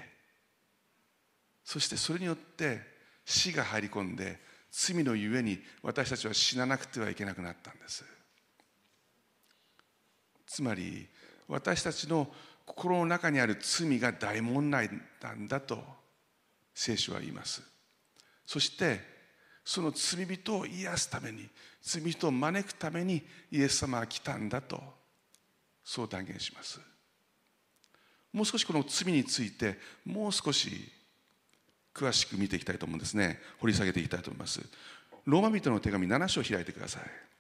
[1.64, 2.82] そしてそれによって
[3.26, 8.06] 死が入り込んで罪のゆえに私たちは死ななくてはいけなくなったんです。
[10.46, 11.08] つまり
[11.48, 12.32] 私たちの
[12.64, 14.88] 心の中にある罪が大問題
[15.20, 15.84] なんだと
[16.76, 17.64] 聖書は言います。
[18.46, 19.11] そして
[19.72, 21.48] その罪人を癒すために
[21.82, 24.84] 罪人を招くためにイエス様は来たんだと
[25.82, 26.82] そう断言します。
[28.34, 30.92] もう少しこの罪についてもう少し
[31.94, 33.40] 詳しく見ていきたいと思うんですね。
[33.60, 34.60] 掘り下げていきたいと思います。
[35.26, 37.31] ローマ人の手紙7章開いてください。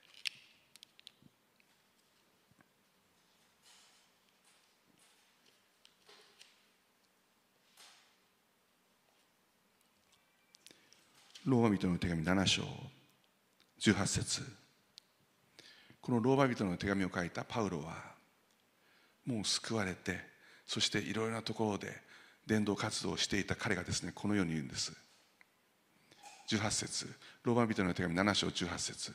[11.52, 12.64] ローマ人の手紙7章
[13.82, 14.42] 18節。
[16.00, 17.94] このローマ人の手紙を書いたパウロは
[19.26, 20.18] もう救われて
[20.66, 21.92] そしていろいろなところで
[22.48, 24.94] 伝道活動をしていた彼がですねこのように言うんです。
[26.48, 27.08] 18節。
[27.44, 29.12] ローマ人の手紙7章18節。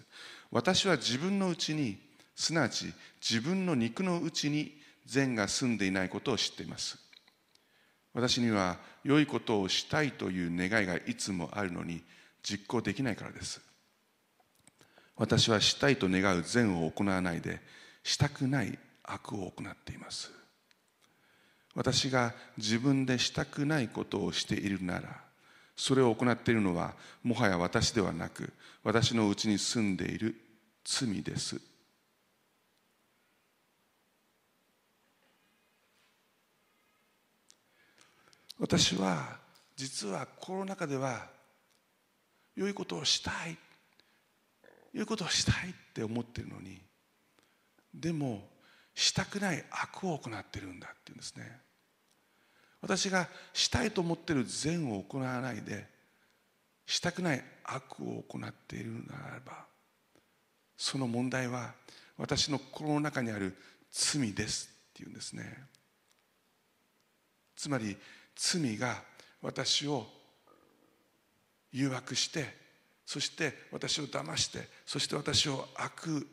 [0.51, 1.96] 私は自分のうちに
[2.35, 2.92] すなわち
[3.27, 4.75] 自分の肉のうちに
[5.07, 6.99] 善が住んでいないことを知っています。
[8.12, 12.05] 私には良いことをしたいという願いがいつもあるのに
[12.48, 13.61] 実行できないからです。
[15.16, 17.61] 私はしたいと願う善を行わないで
[18.04, 20.30] したくない悪を行っています。
[21.74, 25.20] 私が自分でしたくないことをしているなら
[25.76, 30.37] それを行っているのはもはや私ではなく私のうちに住んでいる
[30.85, 31.61] 罪です。
[38.59, 39.37] 私は
[39.76, 41.36] 実は心の中では
[42.57, 43.57] 良いことをしたい。
[44.92, 46.81] 良いことをしたいって思ってるのに。
[47.95, 48.49] でも
[48.95, 51.61] したくない悪を行ってるんだっていうんですね。
[52.81, 55.87] 私がしたいと思ってる善を行わないで
[56.87, 59.64] したくない悪を行っているならば
[60.77, 61.75] その問題は
[62.16, 63.57] 私の心の中にある
[63.90, 65.64] 罪ですっていうんですね。
[67.57, 67.97] つまり
[68.35, 69.03] 罪が
[69.42, 70.07] 私を
[71.72, 72.55] 誘惑して
[73.05, 76.26] そして私を騙してそして私を悪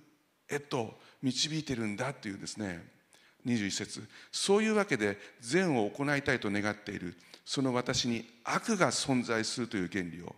[0.48, 2.84] へと導いてるんだというですね
[3.46, 4.08] 21節。
[4.32, 7.16] そういうわけで善を行いたいと願っている
[7.46, 10.36] その私に悪が存在するという原理を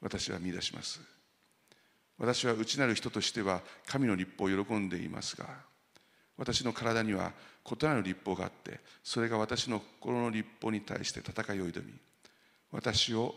[0.00, 1.00] 私は見出します。
[2.18, 5.46] 私は内なる人としては神の立法を喜んでいますが
[6.36, 7.32] 私の体には
[7.64, 11.92] 異なる立法があってそれが私の心の立法に対して戦いを挑み
[12.70, 13.34] 私を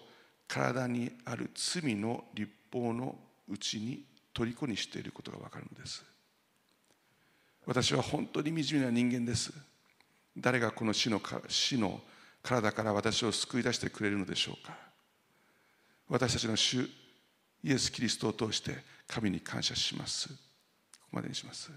[0.47, 3.15] 体にある罪の立法の
[3.49, 6.03] うちに虜にしていることがわかるのです。
[7.65, 9.51] 私は本当に惨めな人間です。
[10.37, 11.99] 誰がこの死の死の
[12.41, 14.77] 体から私を救い出してくれるのでしょうか。
[16.07, 16.87] 私たちの主
[17.63, 20.29] イエス・キリストを通して神に感謝します。
[20.29, 21.71] ここまでにします。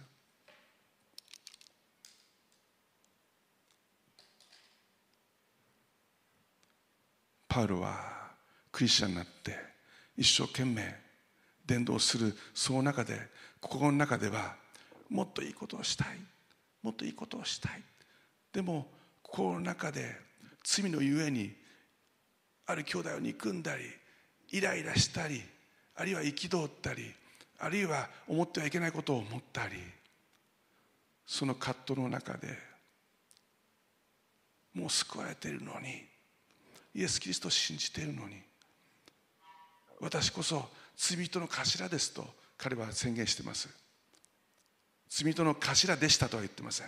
[7.48, 8.19] パウロは
[8.72, 9.56] クリスチャンになって
[10.16, 10.94] 一生懸命
[11.66, 13.18] 伝道するその中で
[13.60, 14.54] 心の中では
[15.08, 16.08] もっといいことをしたい
[16.82, 17.82] もっといいことをしたい。
[18.52, 18.86] でも
[19.22, 20.16] 心の中で
[20.64, 21.54] 罪のゆえに
[22.66, 23.84] ある兄弟を憎んだり
[24.50, 25.42] イライラしたり
[25.96, 27.12] あるいは憤ったり
[27.58, 29.74] あるいは思ってはいけないことを思ったり
[31.26, 32.58] その葛藤の中で
[34.74, 36.04] もう救われているのに
[36.94, 38.42] イエス・キリストを信じているのに
[40.00, 43.68] 私こそ罪人の頭ですと彼は宣言しています。
[45.08, 46.86] 罪人の頭でしたとは言ってません。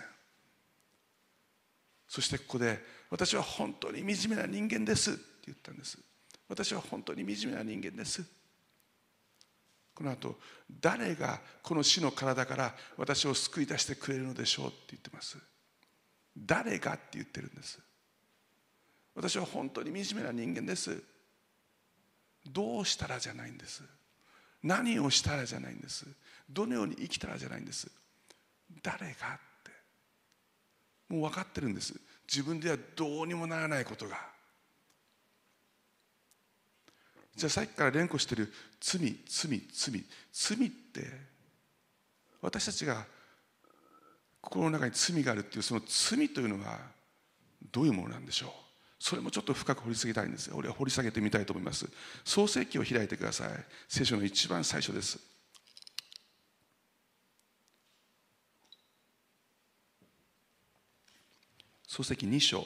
[2.08, 2.78] そしてここで
[3.10, 5.98] 私は本当に惨めな人間ですって言ったんです。
[6.48, 8.22] 私は本当に惨めな人間です。
[9.94, 10.36] この後
[10.80, 15.38] 誰がこの死の体から私を救い出してくれるのでしょうって言ってます。
[16.36, 17.78] 誰がって言ってるんです。
[19.14, 21.02] 私は本当に惨めな人間です。
[22.46, 23.82] どうしたらじゃないんです？
[24.62, 26.06] 何をしたらじゃないんです？
[26.50, 27.90] どのように生きたらじゃないんです？
[28.82, 29.14] 誰がっ
[29.64, 29.70] て。
[31.08, 31.94] もう分かってるんです。
[32.26, 34.16] 自分ではどうにもならないことが。
[37.36, 38.52] じゃあさっきから連呼してる。
[38.80, 40.04] 罪罪罪。
[40.32, 41.10] 罪って
[42.40, 43.04] 私たちが
[44.40, 46.78] 心の中に罪があるっていうその罪というのは
[47.70, 48.50] どういうものなんでしょう？
[49.04, 51.88] それもちょっと深く掘り下げたいんです俺は掘り下げてみたいと思います。
[52.24, 53.48] 創世記を開いてください。
[53.88, 55.18] 聖書の一番最初です。
[61.88, 62.64] 創世記2章。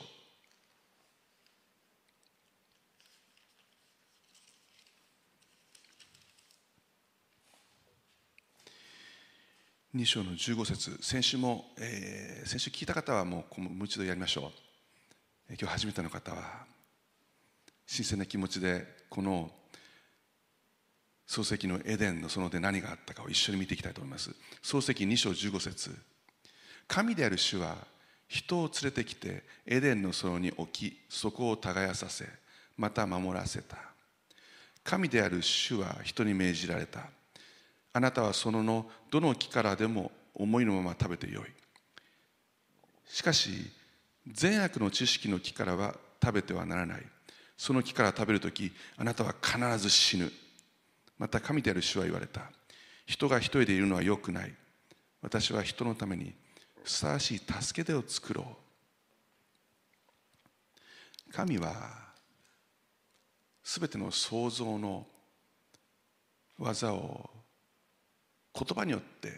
[9.95, 10.99] 2章の15節。
[11.01, 14.66] 先週も、えー、先週聞いた方はもうもう一度やりましょう、
[15.49, 16.65] 今日初めての方は
[17.87, 19.51] 新鮮な気持ちでこの
[21.29, 24.31] 漱石のエデンの園で何があったかを一緒に見ていきたいと思います。
[24.63, 25.91] 漱石2章15節。
[26.89, 27.77] 神である主は
[28.29, 32.27] 人を連れてきてエデンの園に置きそこを耕させ
[32.77, 33.77] また守らせた。
[34.83, 37.09] 神である主は人に命じられた。
[37.93, 41.45] あなたはそののどの木からでも思いのまま食べてよい。
[43.09, 43.71] しかし
[44.33, 47.03] 善悪の知識の木からは食べてはならない。
[47.57, 50.33] その木から食べるときあなたは必ず死ぬ。
[51.19, 52.51] また神である主は言われた。
[53.07, 54.55] 人が一人でいるのはよくない。
[55.23, 56.35] 私は人のために
[56.83, 58.57] ふさわしい助け手を作ろ
[61.29, 61.33] う。
[61.33, 61.75] 神は
[63.63, 65.07] すべての創造の
[66.59, 67.31] 技を
[68.55, 69.33] 言葉によって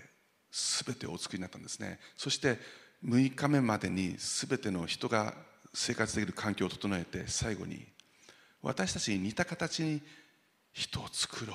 [0.85, 1.99] 全てお作りになったんですね。
[2.17, 2.59] そして
[3.05, 5.35] 6日目までに全ての人が
[5.73, 7.87] 生活できる環境を整えて最後に
[8.63, 10.03] 私たちに似た形に
[10.73, 11.55] 人を作ろ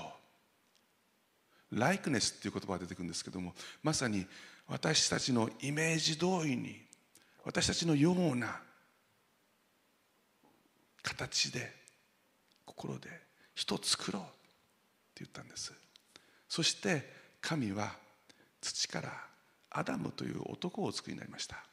[1.71, 1.79] う。
[1.79, 4.27] ライクネスっていう言葉が出てくるんですけどもまさに
[4.67, 6.79] 私たちのイメージ通りに
[7.43, 8.61] 私たちのような
[11.01, 11.73] 形で
[12.65, 13.09] 心で
[13.55, 14.31] 人を作ろうって
[15.17, 15.73] 言ったんです。
[16.47, 17.11] そして
[17.41, 17.91] 神は
[18.61, 19.32] 土から
[19.73, 21.63] アダムという男をお作りになりました。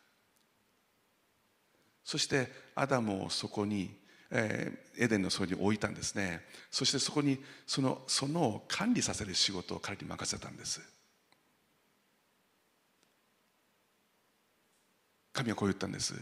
[2.02, 3.94] そしてアダムをそこに、
[4.30, 6.40] えー、エデンの園に置いたんですね。
[6.70, 10.80] そしてそこにそのその管理させる仕事を彼に任せたんです。
[15.32, 16.14] 神はこう言ったんです。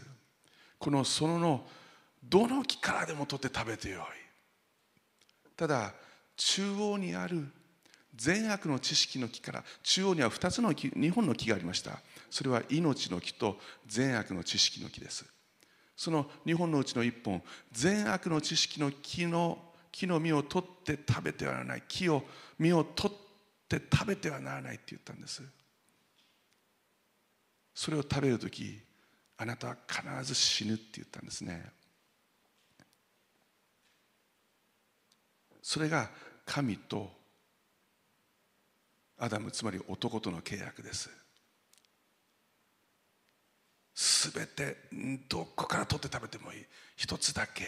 [0.79, 1.67] この園の
[2.23, 4.03] どの木からでも取って食べてよい。
[5.57, 5.95] ただ
[6.37, 7.47] 中央にある
[8.19, 12.01] 善悪の知識の木から中央には2つの木2本の木がありました。
[12.31, 13.57] それは命の木と
[13.87, 15.25] 善悪の知識の木です。
[15.97, 17.43] その2本のうちの1本
[17.73, 19.59] 善悪の知識の木の
[19.93, 21.83] 木の実を取って食べてはならない。
[21.87, 22.25] 木を
[22.59, 23.17] 実を取っ
[23.69, 25.43] て食べてはならないって言ったんです。
[27.73, 28.81] それを食べる時
[29.37, 31.71] あなたは必ず死ぬって言ったんですね。
[35.63, 36.11] それが
[36.45, 37.18] 神と
[39.19, 41.11] アダムつまり男との契約です。
[43.95, 44.77] すべて
[45.29, 46.65] どこから取って食べてもいい。
[46.97, 47.65] 一つだけ。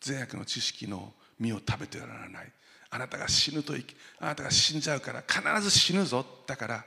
[0.00, 2.52] 善悪の知識の実を食べてはならない。
[2.90, 3.74] あなたが死ぬと
[4.18, 6.26] あなたが死んじゃうから必ず死ぬぞ。
[6.46, 6.84] だから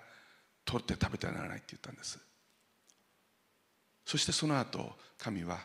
[0.66, 2.20] 取って食べてはならないって言ったんです。
[4.06, 5.60] そしてその後神は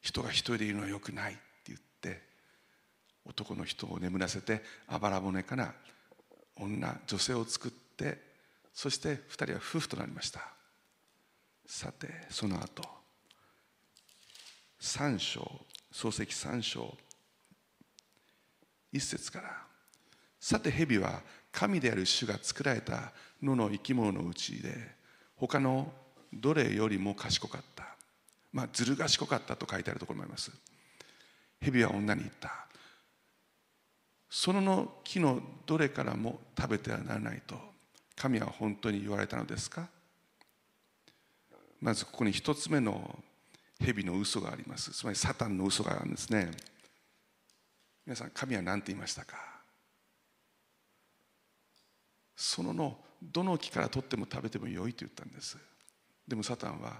[0.00, 2.22] 人が一人でいるのはよくないって言って
[3.30, 5.72] 男の人を眠らせてあばら骨から
[6.56, 8.18] 女女性を作って
[8.74, 10.40] そして二人は夫婦となりました。
[11.66, 12.82] さてその後
[14.80, 15.40] 三章
[15.92, 16.96] 漱石三章
[18.92, 19.56] 一節から
[20.40, 21.22] さて蛇は
[21.52, 24.74] 神である主が作られた野の生き物のうちで
[25.36, 25.92] 他の
[26.32, 27.84] どれよりも賢かった。
[28.52, 30.50] まあずる賢かったと書いてあるところもあります。
[31.60, 32.66] 蛇は女に言った。
[34.30, 37.56] そのの木のどれからも食べてはならないと
[38.16, 39.88] 神は本当に言われたのですか？
[41.80, 43.18] まずここに一つ目の
[43.80, 44.92] 蛇の嘘があります。
[44.92, 46.50] つまりサタンの嘘があるんですね。
[48.06, 49.36] 皆さん神は何て言いましたか？
[52.36, 55.58] そののどの木から取っても食べてもよいと言ったんです。
[56.28, 56.98] でもサタンは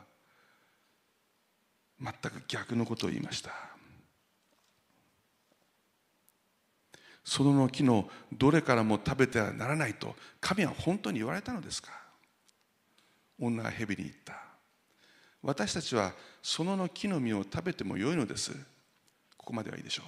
[2.00, 3.50] 全く逆のことを言いました。
[7.24, 11.90] その木のどれからも食べてはならないと神は本当に言われたのですか？
[13.38, 14.34] 女は蛇に言った。
[15.42, 16.12] 私たちは
[16.42, 18.52] その木の実を食べてもよいのです。
[19.36, 20.06] ここまではいいでしょう。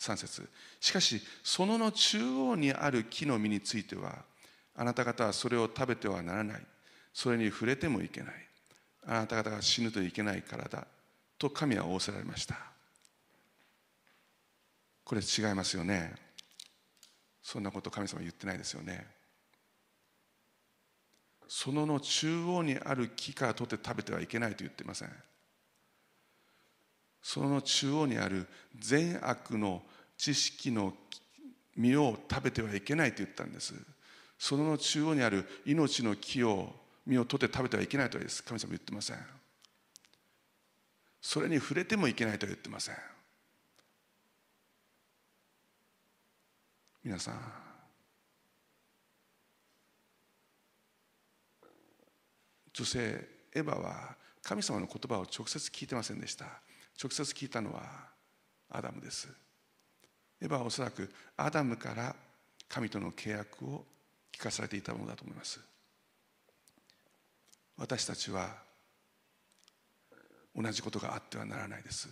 [0.00, 0.48] 3節。
[0.80, 4.24] しかしその中央にある木の実については
[4.76, 6.62] あなた方はそれを食べてはならない。
[7.12, 8.34] それに触れてもいけない。
[9.06, 10.86] あなた方が死ぬといけないからだ。
[11.38, 12.73] と神は仰せられました。
[15.04, 16.14] これ違いますよね。
[17.42, 19.06] そんなこと神様言ってないですよね。
[21.46, 25.10] そのの中央にある木から取って食べてはいけないと言っていません。
[27.22, 28.46] その中央にある
[28.78, 29.82] 善悪の
[30.16, 30.94] 知識の
[31.76, 33.74] 実を食べてはいけないと言ったんです。
[34.38, 36.74] その中央にある命の木を
[37.06, 39.18] 実を取って食べてはいけないとです神様言ってません。
[41.20, 43.13] それに触れてもいけないと言ってません。
[47.04, 47.34] 皆さん。
[52.72, 56.46] 女性エヴァは神様の言葉を直接聞いてませんでした。
[57.00, 57.82] 直接聞いたのは
[58.70, 59.28] アダムです。
[60.40, 62.16] エヴァはおそらくアダムから
[62.68, 63.84] 神との契約を
[64.32, 65.60] 聞かされていたものだと思います。
[67.76, 68.48] 私たちは
[70.56, 72.08] 同じことがあってはならないです。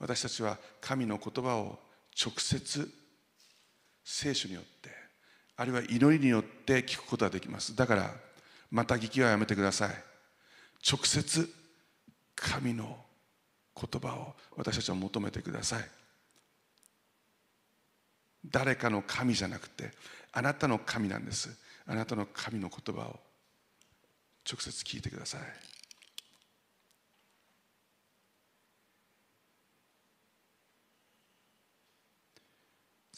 [0.00, 1.78] 私たちは神の言葉を
[2.20, 3.01] 直接
[4.04, 4.90] 聖書によって
[5.56, 7.76] あるいは祈りによって聞くことができます。
[7.76, 8.10] だから
[8.70, 9.90] また聞きはやめてください。
[10.90, 11.48] 直接
[12.34, 12.96] 神の
[13.74, 15.84] 言葉を私たちは求めてください。
[18.44, 19.92] 誰かの神じゃなくて
[20.32, 21.56] あなたの神なんです。
[21.86, 23.20] あなたの神の言葉を
[24.50, 25.40] 直接聞いてください。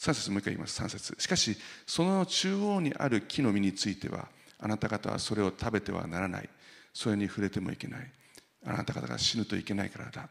[0.05, 0.79] 3節もう一回言います。
[0.81, 4.27] 3節しかしその中央にある木の実については
[4.59, 6.49] あなた方はそれを食べてはならない。
[6.93, 8.11] それに触れてもいけない。
[8.65, 10.29] あなた方が死ぬといけないからだ。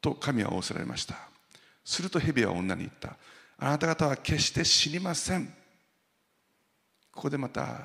[0.00, 1.16] と神は仰せられました。
[1.84, 3.16] すると蛇は女に言った。
[3.58, 5.46] あなた方は決して死にません。
[7.12, 7.78] ここでまた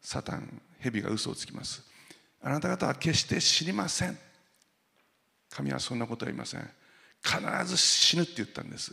[0.00, 1.82] サタン蛇が嘘をつきます。
[2.42, 4.18] あなた方は決して死にません。
[5.50, 6.70] 神はそんなことは言いません。
[7.22, 8.92] 必ず死ぬって言ったんです。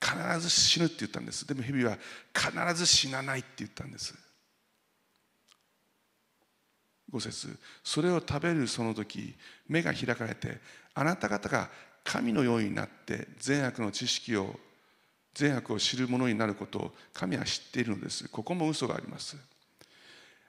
[0.00, 1.46] 必ず死ぬって言ったんです。
[1.46, 1.98] でも蛇は
[2.34, 4.14] 必ず死なないって言ったんです。
[7.12, 7.58] 5節。
[7.82, 9.34] それを食べるその時
[9.68, 10.60] 目が開かれて
[10.94, 11.70] あなた方が
[12.04, 14.58] 神のようになって善悪の知識を
[15.34, 18.28] 善悪を知るものになることを神は知っているのです。
[18.28, 19.36] ここも嘘があります。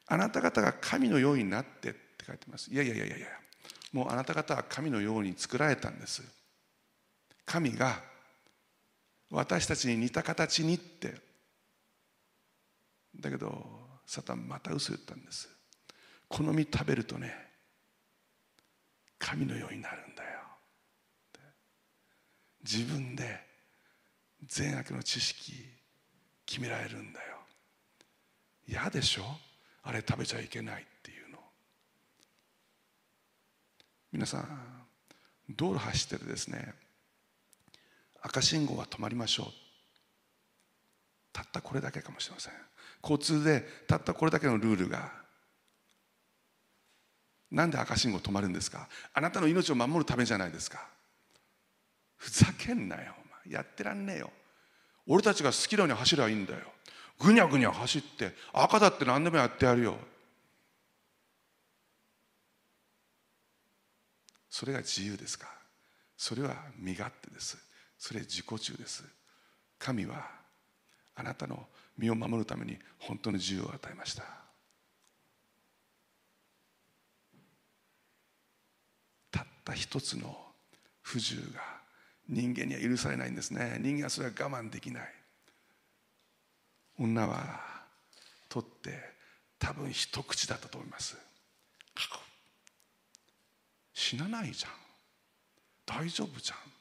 [0.08, 2.72] あなた方が神のようになってって書いてます。
[2.72, 3.28] いやいやいやいや。
[3.92, 6.24] もうあなた方は神のように作られたんです。
[7.46, 8.02] 神が
[9.30, 11.16] 私たちに似た形にって。
[13.20, 13.66] だけど
[14.06, 15.50] サタンまた嘘言ったんです。
[16.28, 17.34] この実食べるとね
[19.18, 20.40] 神のようになるんだよ。
[22.64, 23.40] 自分で
[24.46, 25.54] 善悪の知識
[26.46, 27.38] 決められるんだよ。
[28.68, 29.24] 嫌でしょ？
[29.84, 31.40] あれ食べちゃいけないっていうの。
[34.12, 34.84] 皆さん
[35.50, 36.74] 道路走っててですね
[38.28, 39.46] 赤信号は止まりましょう。
[41.32, 42.54] たったこれだけかもしれません。
[43.02, 45.12] 交通でたったこれだけのルールが。
[47.50, 48.90] なんで赤信号止まるんですか？
[49.14, 50.86] あなたの命を守るためじゃないですか。
[52.18, 53.14] ふざけんなよ
[53.46, 53.56] お前。
[53.56, 54.30] やってらんねえよ。
[55.08, 56.60] 俺たちが好きなように走ればいいんだよ。
[57.20, 59.98] ぐにゃぐにゃ走って赤だって何でもやってやるよ。
[64.50, 65.48] それが自由ですか？
[66.18, 67.58] それは身勝手です。
[67.98, 69.04] それ自己中です。
[69.80, 70.30] 神は
[71.16, 71.68] あなたの
[71.98, 74.24] 身を守るために本当の自由を与えました。
[79.32, 80.38] たった一つの
[81.02, 81.62] 不自由が
[82.30, 83.78] 人間には許されないんですね。
[83.82, 85.14] 人間はそれは我慢できない。
[87.00, 87.62] 女は
[88.50, 89.00] 取って
[89.60, 91.18] 多分一口だったと思います。
[93.94, 94.72] 死なないじゃん。
[95.86, 96.77] 大丈夫じゃん。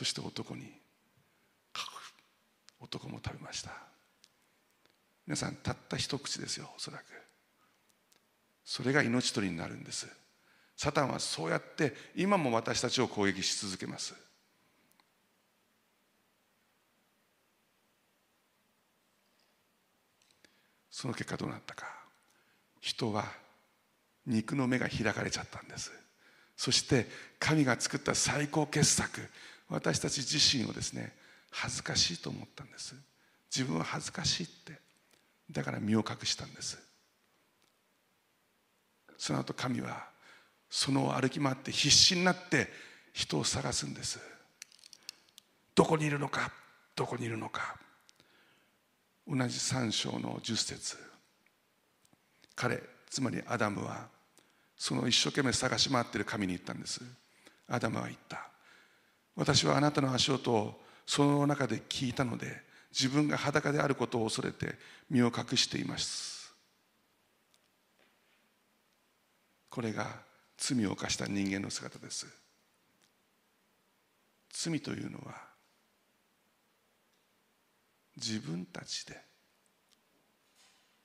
[0.00, 0.62] そして男に
[2.80, 3.70] 男も食べました
[5.26, 7.02] 皆さんたった一口ですよおそらく。
[8.64, 10.08] それが命取りになるんです。
[10.74, 14.14] サタンはそうやって今も私たちを攻撃し続けます。
[20.90, 21.84] その結果どうなったか。
[22.80, 23.26] 人は
[24.26, 25.92] 肉の目が開かれちゃったんです。
[26.56, 27.06] そして
[27.38, 29.20] 神が作った最高傑作
[29.70, 31.12] 私たち自身をですね
[31.50, 32.94] 恥ずかしいと思ったんです。
[33.54, 34.78] 自分は恥ずかしいって。
[35.50, 36.78] だから身を隠したんです。
[39.16, 40.08] その後神は
[40.68, 42.68] その歩き回って必死になって
[43.12, 44.20] 人を探すんです。
[45.74, 46.52] どこにいるのか
[46.94, 47.76] どこにいるのか。
[49.26, 50.96] 同じ3章の10節。
[52.54, 54.08] 彼つまりアダムは
[54.76, 57.00] その一生懸命探し回っている神に言ったんです。
[57.68, 58.49] アダムは言った。
[59.36, 64.74] 私はあなたの足音をその中で聞いたので自分が裸であることを恐れて
[65.08, 66.52] 身を隠しています。
[69.68, 70.06] これが
[70.58, 72.26] 罪を犯した人間の姿です。
[74.52, 75.34] 罪というのは
[78.16, 79.16] 自分たちで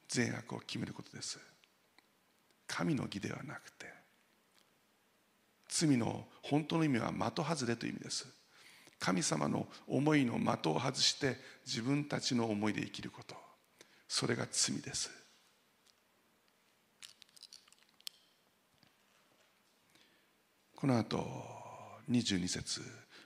[0.09, 1.39] 善悪を決めることです。
[2.67, 4.04] 神の義ではなくて
[5.77, 8.25] 罪の本当の意味は的外れという意味です。
[8.97, 13.35] 神様の思いの的を外して自分たちの思いで生きること。
[14.07, 15.11] それが罪です。
[20.77, 21.27] この後
[22.09, 22.81] 22節。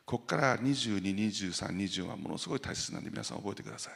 [0.06, 3.94] ここから222324はものすごい大切なんで皆さん覚えてください。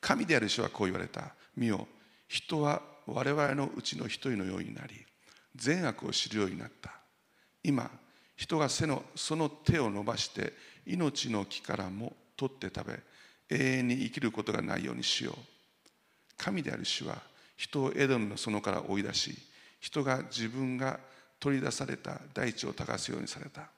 [0.00, 1.36] 神である主はこう言われた。
[1.56, 1.86] 見よ
[2.26, 5.06] 人は我々のうちの一人のようになり
[5.54, 7.03] 善悪を知るようになった。
[7.64, 7.90] 今
[8.36, 10.52] 人が背のその手を伸ばして
[10.86, 13.00] 命の木からも取って食べ
[13.56, 15.34] 永遠に生きることがないようにしよう。
[16.36, 17.22] 神である主は
[17.56, 19.38] 人をエドムの園から追い出し
[19.80, 20.98] 人が自分が
[21.38, 23.68] 取り出された大地を耕すようにされた。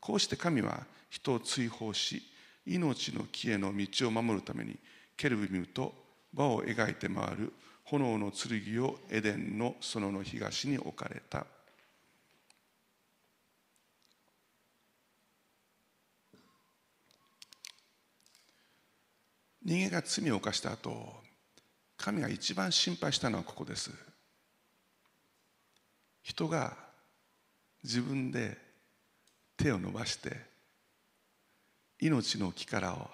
[0.00, 2.22] こうして神は人を追放し
[2.66, 4.76] 命の木への道を守るために
[5.16, 5.94] ケルビムと
[6.34, 7.52] 輪を描いて回る
[7.84, 11.46] 炎の剣をエデンの園の東に置かれた。
[19.66, 21.12] 人間が罪を犯した後
[21.96, 23.90] 神が一番心配したのはここです。
[26.22, 26.76] 人が
[27.82, 28.56] 自分で
[29.56, 30.36] 手を伸ばして
[32.00, 33.10] 命の木からを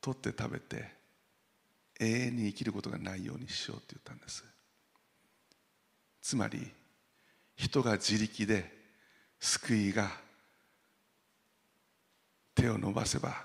[0.00, 0.88] 取って食べて
[2.00, 4.44] 永遠に生きることがないようにしようと言ったんです。
[6.20, 6.68] つまり
[7.54, 8.68] 人が自力で
[9.38, 10.10] 救いが
[12.52, 13.44] 手を伸ばせば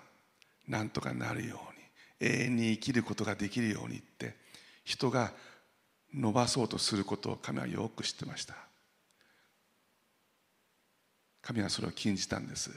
[0.67, 1.74] なんとかなるように。
[2.19, 4.35] 永遠に生きることができるようにって
[4.83, 5.33] 人が
[6.13, 8.55] 伸ばそうとすることを神はよく知ってました。
[11.41, 12.71] 神はそれを禁じたんです。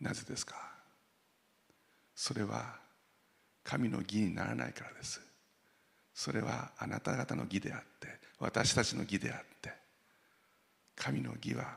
[0.00, 0.54] なぜですか？
[2.14, 2.76] それは
[3.64, 5.20] 神の義にならないからです。
[6.14, 8.08] それはあなた方の義であって
[8.38, 9.72] 私たちの義であって
[10.96, 11.76] 神の義は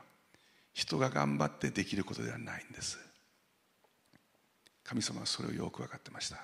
[0.72, 2.98] 人が頑張ってできることではないんです。
[4.92, 6.36] 神様はそれをよく分かってました。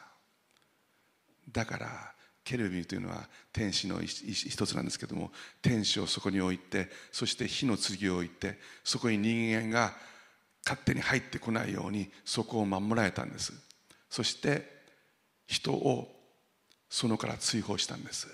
[1.52, 9.92] だからケルビムというのは天使の一つなんですけども天使をそこに置いてそして火の剣を置いてそこに人間が
[10.64, 13.52] 勝手に入ってこないようにそこを守られたんです。
[14.08, 14.62] そして
[15.46, 16.10] 人を
[16.88, 18.28] そのから追放したんです。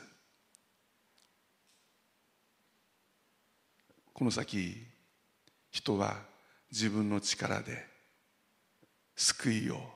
[4.12, 4.76] この先
[5.72, 6.18] 人は
[6.70, 7.84] 自分の力で
[9.16, 9.93] 救いを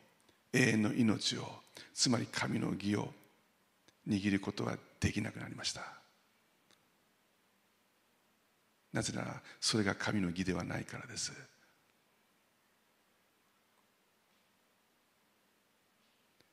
[0.52, 1.46] 永遠の命を
[1.94, 3.12] つまり神の義を
[4.08, 5.82] 握ることはできなくなりました。
[8.92, 11.32] なぜならそれが神の義ではないからです。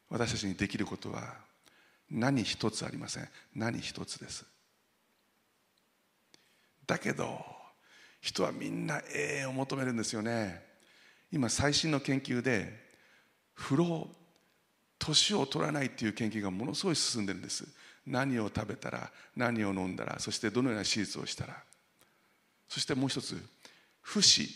[0.10, 1.36] 私たちにできることは
[2.10, 3.30] 何一つありません。
[3.56, 4.46] 何一つです。
[6.86, 7.44] だけど
[8.22, 10.64] 人はみんな永遠を求めるんですよね。
[11.32, 12.85] 今最新の研究で
[13.56, 14.08] 不老。
[14.98, 17.68] 年を取らないっていう研究がものすごい進んでるんです。
[18.08, 21.64] 何を食べたら何を飲んだらそしてどのような手術をしたら。
[22.68, 23.40] そしてもう一つ
[24.02, 24.50] 不死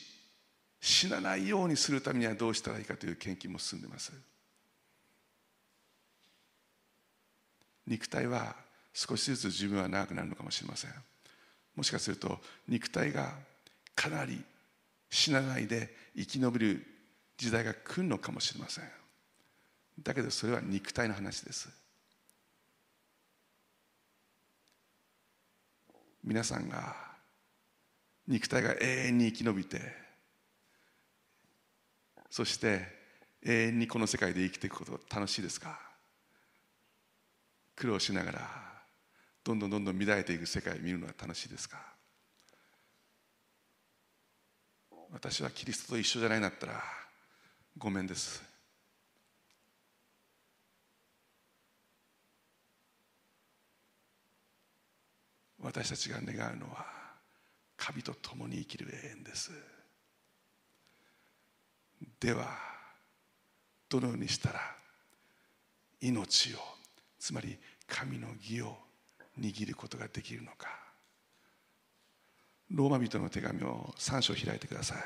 [0.82, 4.14] 死なないようにするためにはどうしたらいいかという研究も進んでます。
[7.86, 8.56] 肉体は
[8.94, 10.92] 少しずつ寿命は長くなるのかもしれません。
[11.76, 13.34] もしかすると肉体が
[13.96, 14.42] かなり
[15.10, 16.99] 死なないで生き延びる
[17.40, 18.84] 時代が来るのかもしれません。
[20.04, 21.70] だけどそれは肉体の話です。
[26.22, 26.96] 皆さんが
[28.28, 29.82] 肉体が永遠に生き延びて
[32.30, 32.86] そして
[33.42, 35.80] 永遠にこの世界で生きていくこと楽しいですか？
[37.78, 38.40] 苦労しながら
[39.46, 41.78] どんどんどんどん乱れていく世界を見るのは楽しいですか？
[45.12, 46.84] 私はキリストと一緒じゃないんだったら
[47.78, 48.44] ごめんです。
[55.62, 56.86] 私たちが願うのは
[57.78, 59.52] 神と共に生きる永遠です。
[62.20, 62.58] では
[63.90, 64.60] どのようにしたら
[66.02, 66.58] 命を
[67.20, 67.58] つまり
[67.88, 68.78] 神の義を
[69.40, 70.90] 握ることができるのか。
[72.72, 74.98] ローマ人の手紙を3章開いてください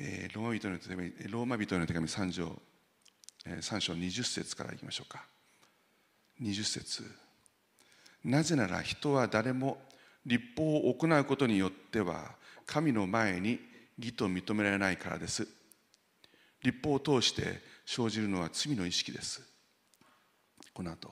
[0.00, 2.62] えー、ローマ人の手紙ローマ人の手紙3章、
[3.44, 5.24] 3章20節からいきましょうか。
[6.40, 7.02] 20節。
[8.24, 9.78] なぜなら人は誰も
[10.24, 12.36] 立法を行うことによっては
[12.66, 13.58] 神の前に
[13.98, 15.48] 義と認められないからです。
[16.62, 19.42] 立法を通して生じるのは罪の意識です。
[20.72, 21.10] この後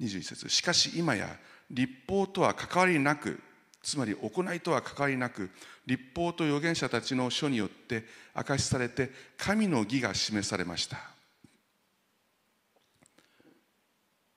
[0.00, 0.48] 21節。
[0.48, 1.36] しかし今や
[1.70, 3.42] 立法とは関わりなく
[3.82, 5.50] つまり行いとは関わりなく
[5.86, 8.04] 立法と預言者たちの書によって
[8.36, 10.98] 明かしされて神の義が示されました。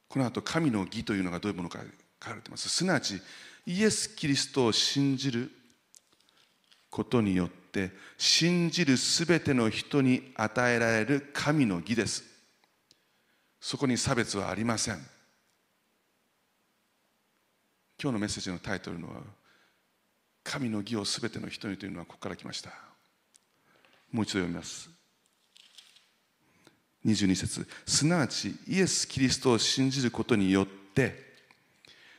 [0.07, 1.79] この後神の義というのがどういうものか
[2.23, 2.69] 書かれています。
[2.69, 3.21] すなわち
[3.65, 5.51] イエス・キリストを信じる
[6.89, 12.23] ことによって信じるすべての人に与えられる神の義です。
[13.59, 15.14] そこに差別はありません。
[18.01, 19.21] 今日のメッセージのタイトルは
[20.43, 22.71] 神の義をすべての人にというのはここから来ました。
[24.11, 24.89] もう一度読みます。
[27.05, 27.67] 22節。
[27.85, 31.15] すなわちイエス・キリストを信じることによって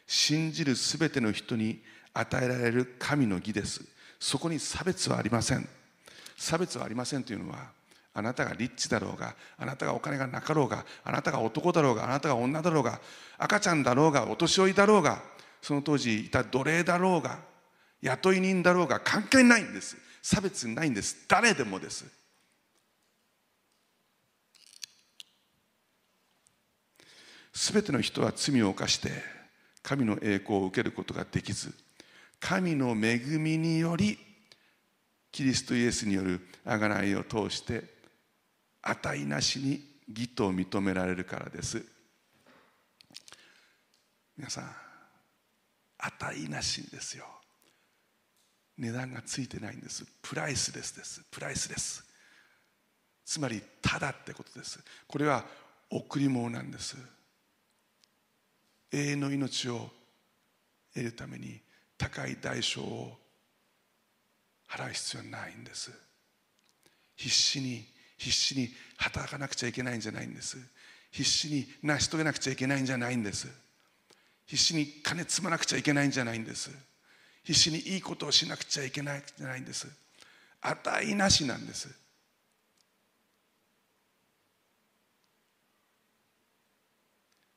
[0.06, 1.82] 信じるすべての人に
[2.14, 3.84] 与えられる神の義です。
[4.18, 5.68] そこに差別はありません。
[6.36, 7.70] 差別はありませんというのは
[8.14, 13.00] あなたがリッチだろうがあなたがお金がなかろうがあなたが男だろうがあなたが女だろうが
[13.38, 15.22] 赤ちゃんだろうがお年寄りだろうが
[15.66, 17.40] その当時いた奴隷だろうが
[18.00, 19.96] 雇い人だろうが関係ないんです。
[20.22, 21.26] 差別ないんです。
[21.26, 22.06] 誰でもです。
[27.52, 29.10] すべての人は罪を犯して
[29.82, 31.74] 神の栄光を受けることができず
[32.38, 34.18] 神の恵みにより
[35.32, 37.82] キリストイエスによる贖いを通して
[38.82, 41.84] 値なしに義と認められるからです。
[44.38, 44.85] 皆さん
[45.98, 47.26] 値なしですよ。
[48.78, 50.04] 値段がついてないんです。
[50.22, 51.22] プライスレスです。
[51.30, 52.04] プライスレス。
[53.24, 54.78] つまりただってことです。
[55.06, 55.44] これは
[55.90, 56.96] 贈り物なんです。
[58.92, 59.90] 永遠の命を
[60.94, 61.60] 得るために
[61.98, 63.16] 高い代償を
[64.68, 65.90] 払う必要はないんです。
[67.16, 67.84] 必死に
[68.18, 70.56] 必死に働かなくちゃいけないんじゃないんです。
[71.10, 73.48] 必死に成し遂げなくちゃいけないんじゃないんです。
[74.46, 76.70] 必死に金積まなくちゃいけないんじゃないんです。
[77.44, 79.88] 必死にいいことをしなくちゃいけないんじゃないんです。
[80.60, 81.88] 値なしなんです。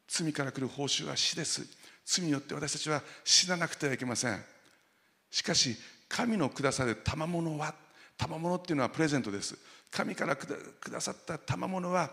[0.08, 1.66] 罪から来る報酬は死です。
[2.06, 4.44] 罪によって私たちは死ななくてはいけません。
[5.30, 5.76] しかし
[6.08, 7.76] 神のくださる賜物は
[8.18, 9.58] 賜物っていうのはプレゼントです。
[9.92, 10.48] 神からく
[10.92, 12.10] ださった賜物は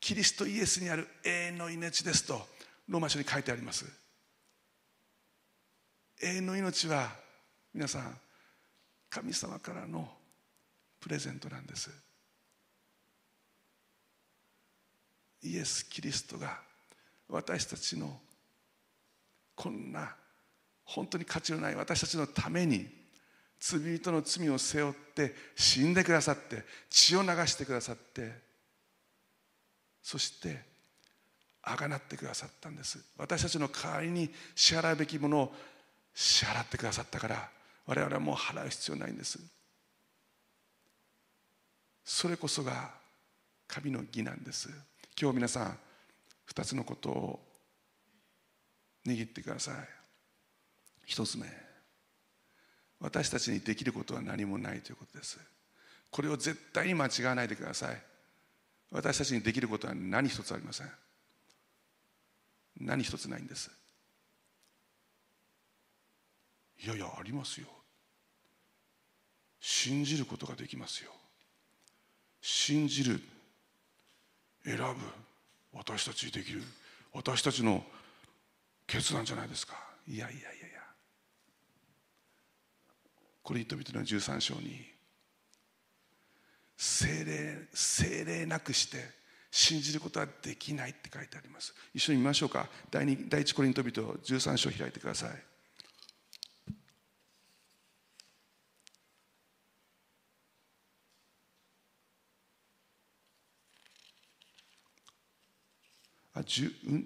[0.00, 2.46] キリストイエスにある永遠の命ですと
[2.88, 3.84] ローマ書に書いてあります。
[6.22, 7.10] 永遠の命は
[7.74, 8.18] 皆さん
[9.10, 10.08] 神様からの
[11.00, 11.90] プレゼントなんです。
[15.42, 16.58] イエス・キリストが
[17.28, 18.18] 私たちの
[19.54, 20.14] こんな
[20.84, 22.88] 本当に価値のない私たちのために
[23.60, 28.32] 罪人の罪を背負って死んでくださって血を流してくださって
[30.02, 30.62] そして
[31.62, 33.04] あがなってくださったんです。
[33.18, 35.54] 私たちの代わりに支払うべきものを
[36.18, 37.50] 支払ってくださったから
[37.84, 39.38] 我々はもう払う必要ないんです。
[42.02, 42.90] それこそが
[43.68, 44.70] 神の義なんです。
[45.20, 45.78] 今日皆さん
[46.54, 47.40] 2つのことを
[49.06, 49.74] 握ってください。
[51.04, 51.46] 一つ目
[52.98, 55.38] 私たちにできることは何もないということです。
[56.10, 58.02] これを絶対に間違わないでください。
[58.90, 60.90] 私たちにできることは何一つありません。
[62.80, 63.70] 何一つないんです。
[66.84, 67.68] いやいやありますよ。
[69.60, 71.10] 信じることができますよ。
[72.40, 73.20] 信じる
[74.64, 74.84] 選ぶ
[75.72, 76.62] 私たちできる。
[77.12, 77.84] 私たちの
[78.86, 79.74] 決断じゃないですか。
[80.06, 80.80] いやいやいやいや。
[83.42, 84.84] これ人々の13章に
[86.76, 88.98] 精霊精霊なくして
[89.50, 91.74] 信じることはできないって書いてあります。
[91.94, 92.68] 一緒に見ましょうか。
[92.90, 95.55] 第二第一コリント人13章開いてください。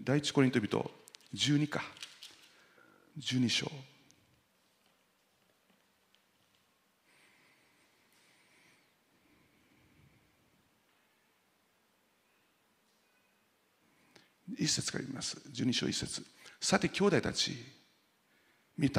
[0.05, 0.91] 第一コリント人
[1.35, 1.81] 12か。
[3.19, 3.71] 12章。
[14.59, 15.39] 一節から言います。
[15.55, 16.23] 12章一節。
[16.61, 17.53] さて兄弟たち
[18.79, 18.93] 御霊,、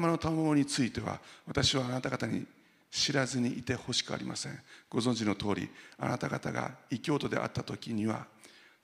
[0.00, 2.44] の賜については私はあなた方に
[2.90, 4.58] 知らずにいてほしくありません。
[4.88, 8.26] ご存知の通りあなた方が異教徒であった時には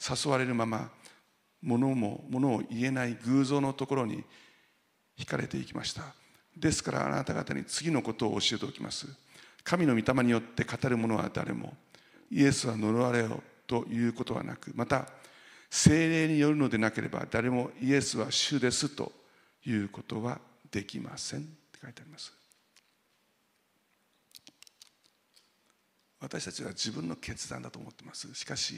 [0.00, 0.90] 誘われるまま
[1.62, 4.24] 物も物を言えない偶像のところに
[5.18, 6.14] 惹かれていきました。
[6.56, 9.06] ですからあなた方に次のことを教えておきます。
[9.62, 11.74] 神の御霊によって語る者は誰も
[12.30, 15.06] イエスは呪われよということはなくまた
[15.68, 19.12] 精霊によるのでなければ誰もイエスは主ですと
[19.66, 20.40] いうことは
[20.70, 21.40] できません。
[21.40, 22.32] って書いてあります。
[26.20, 28.32] 私たちは自分の決断だと思ってます。
[28.34, 28.74] しかし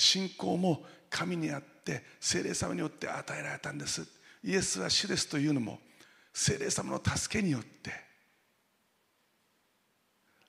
[0.00, 4.06] 信仰も神にあって精霊様によって与えられたんです。
[4.42, 5.78] イエスは主ですというのも
[6.32, 7.92] 精霊様の助けによって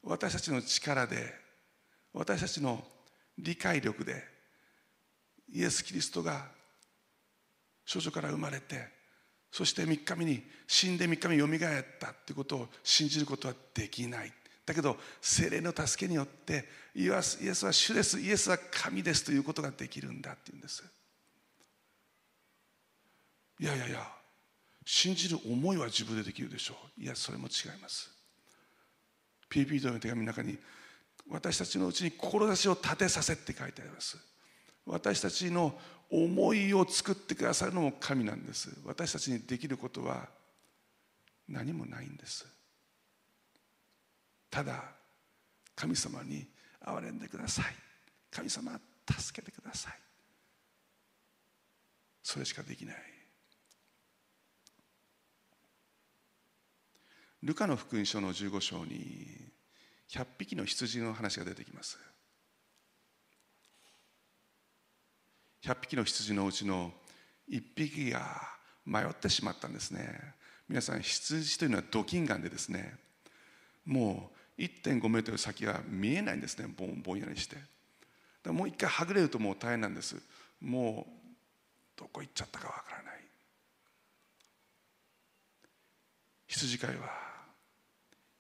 [0.03, 1.33] 私たちの力で
[2.13, 2.81] 私たちの
[3.37, 4.23] 理解力で
[5.53, 6.45] イエス・キリストが
[7.85, 8.87] 少女から生まれて
[9.51, 14.31] そして3日目に死んで3日目によみがえったということを信じることはできない。
[14.65, 18.19] だけど精霊の助けによってイエスは主です。
[18.19, 20.83] イエスは神ですということができるんだっていうんです。
[23.59, 24.07] いやいやいや
[24.85, 27.01] 信じる思いは自分でできるでしょう。
[27.01, 28.09] いやそれも違います。
[29.49, 30.57] ピーピーとの手紙の中に
[31.29, 34.17] 私たちのうちに志を立てさせって書いてあります。
[34.85, 35.77] 私たちの
[36.09, 38.69] 思いを作ってくださるのも神なんです。
[38.85, 40.27] 私たちにできることは
[41.47, 42.45] 何もないんです。
[44.51, 44.83] ただ
[45.75, 46.45] 神様に
[46.85, 47.65] 憐れんでください。
[48.29, 48.79] 神様
[49.19, 49.93] 助けてください。
[52.21, 52.95] それしかできない。
[57.43, 59.25] ルカの福音書の15章に
[60.11, 61.97] 100匹の羊の話が出てきます。
[65.63, 66.91] 100匹の羊のうちの
[67.49, 68.41] 1匹が
[68.85, 70.35] 迷ってしまったんですね。
[70.67, 72.95] 皆さん羊というのはドキンガンでですね
[73.85, 77.57] もう1.5メートル先が見えないんですねぼんぼんやりして。
[78.45, 80.15] もう一回はぐれるともう大変なんです。
[80.59, 83.21] もうどこ行っちゃったかわからない。
[86.47, 87.09] 羊飼いは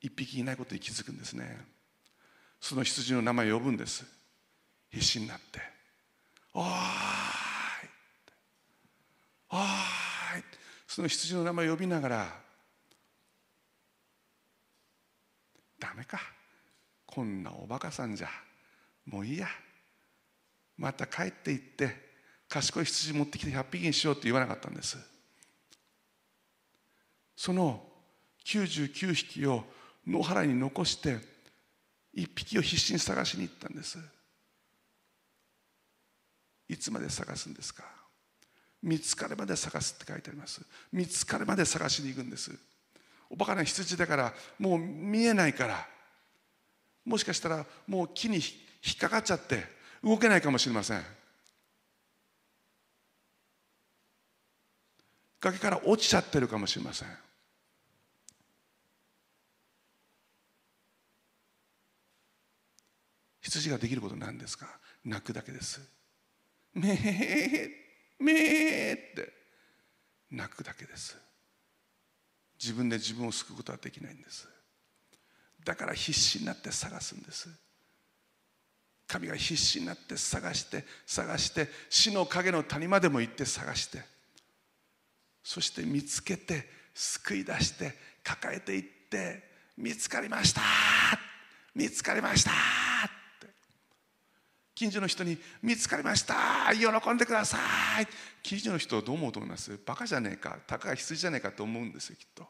[0.01, 1.65] 一匹いないことに気づくんですね。
[2.59, 4.05] その羊の名前を呼ぶんです。
[4.91, 5.61] 必死になって
[6.53, 6.69] 「おーい」
[9.49, 10.43] 「おーい」
[10.85, 12.40] その羊の名前を呼びながら
[15.81, 16.21] 「ダメか。
[17.07, 18.29] こんなおバカさんじゃ。
[19.07, 19.47] もういいや。
[20.77, 22.11] また帰って行って
[22.47, 24.97] 賢い羊持ってきて100匹にしようって言わなかったんです。
[27.35, 27.83] その
[28.45, 29.63] 99匹を
[30.05, 31.17] 野原に残して
[32.15, 33.97] 1匹を必死に探しに行ったんです。
[36.69, 37.83] いつまで探すんですか。
[38.83, 40.61] 見つかるまで探すって書いてあります。
[40.91, 42.51] 見つかるまで探しに行くんです。
[43.31, 45.87] おバカな羊だからもう見えないから。
[47.05, 48.41] もしかしたらもう木に引
[48.93, 49.63] っかかっちゃって
[50.03, 51.03] 動けないかもしれません。
[55.39, 57.07] 崖から落ちちゃってるかもしれません。
[63.41, 64.67] 羊ができることなんですか？
[65.03, 65.81] 泣くだけです。
[66.73, 67.69] めー
[68.23, 69.33] めーって
[70.29, 71.17] 泣くだけです。
[72.61, 74.47] 自分で自分を救うことはできないんです。
[75.63, 77.49] だから必死になって探すんです。
[79.07, 84.01] 神が必死になって探して探して死の影の谷までも行って探して
[85.43, 87.93] そして見つけて救い出して
[88.23, 89.43] 抱えていって
[89.77, 90.61] 見つかりました。
[91.75, 92.80] 見つかりました。
[94.81, 96.35] 近所の人に見つかりました。
[96.73, 97.59] 喜んでくださ
[98.01, 98.07] い。
[98.41, 99.79] 近所の人はどう思うと思います？
[99.85, 100.57] バカじゃねえか。
[100.65, 102.47] たかが羊じゃねえかと思うんですよきっと。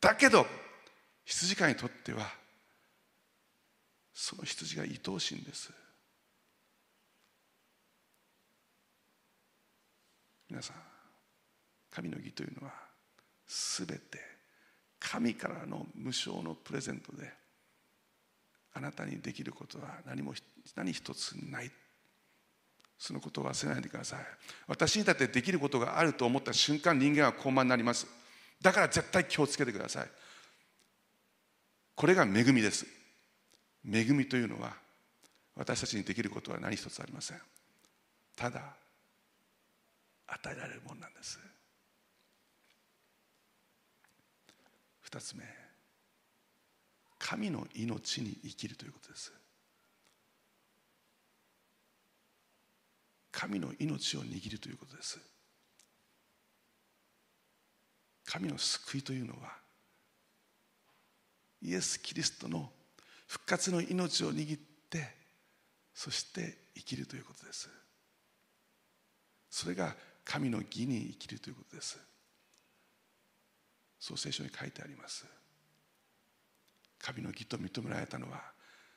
[0.00, 0.46] だけど
[1.26, 2.26] 羊飼いにとっては
[4.14, 5.70] その羊が愛おしいんです。
[10.48, 10.76] 皆さん
[11.90, 12.72] 神の義というのは
[13.46, 14.18] すべて
[14.98, 17.34] 神からの無償のプレゼントで
[18.74, 20.34] あなたにできることは何も
[20.76, 21.70] 何一つない。
[22.98, 24.20] そのことを忘れないでください。
[24.66, 28.06] 私にだってできることがあると思った瞬間人間は高慢になります。
[28.60, 30.10] だから絶対気をつけてください。
[31.94, 32.86] これが恵みです。
[33.88, 34.76] 恵みというのは
[35.54, 37.40] 私たちにできることは何一つありません。
[38.36, 38.60] ただ
[40.26, 41.38] 与えられるものなんです。
[45.00, 45.67] 二つ目。
[47.18, 49.32] 神の命に生きるということです。
[53.30, 55.18] 神の命を握るということです。
[58.24, 59.56] 神の救いというのは
[61.62, 62.70] イエス・キリストの
[63.26, 64.60] 復活の命を握っ
[64.90, 65.14] て
[65.94, 67.68] そして生きるということです。
[69.50, 69.94] それが
[70.24, 71.98] 神の義に生きるということです。
[73.98, 75.37] そう聖書に書いてあります。
[76.98, 78.42] 神の義と認められたのは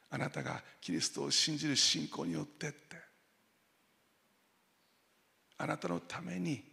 [0.10, 3.12] あなたがキリストを信じる信仰によってって。
[5.58, 6.64] あなたのために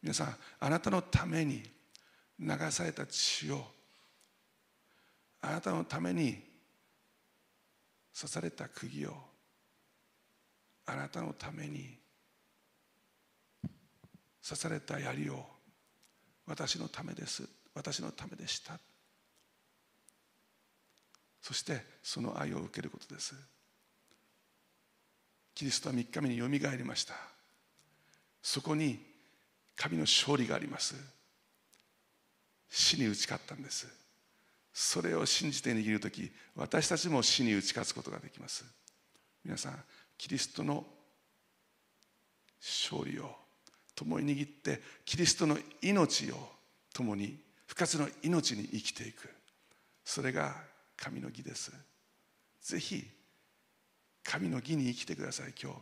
[0.00, 1.62] 皆さんあなたのために
[2.38, 3.64] 流された血を
[5.42, 6.40] あなたのために
[8.14, 9.14] 刺された釘を
[10.86, 11.98] あなたのために
[14.46, 15.44] 刺された槍を
[16.46, 17.48] 私のためです。
[17.74, 18.78] 私のためでした
[21.42, 23.34] そしてその愛を受けることです。
[25.54, 27.14] キリストは3日目によみがえりました。
[28.42, 28.98] そこに
[29.76, 30.94] 神の勝利があります。
[32.68, 33.86] 死に打ち勝ったんです。
[34.72, 38.64] それを信じて握る時私たちも死に打ち勝つことができます。
[39.44, 39.84] 皆さん
[40.16, 40.84] キリストの
[42.60, 43.34] 勝利を
[43.94, 46.36] 共に握ってキリストの命を
[46.94, 49.28] 共に復活の命に生きていく。
[50.04, 50.69] それが
[51.02, 51.72] 神の義です。
[52.60, 53.02] ぜひ
[54.22, 55.78] 神の義に生きてください今日。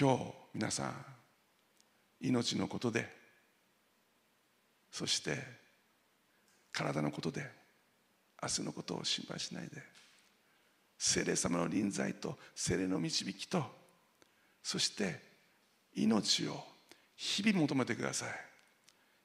[0.00, 0.94] 今日皆さん
[2.20, 3.08] 命のことで
[4.90, 5.38] そして
[6.72, 7.48] 体のことで
[8.42, 9.82] 明日のことを心配しないで
[10.98, 13.64] 精霊様の臨在と精霊の導きと
[14.62, 15.20] そして
[15.94, 16.64] 命を
[17.16, 18.28] 日々求めてください。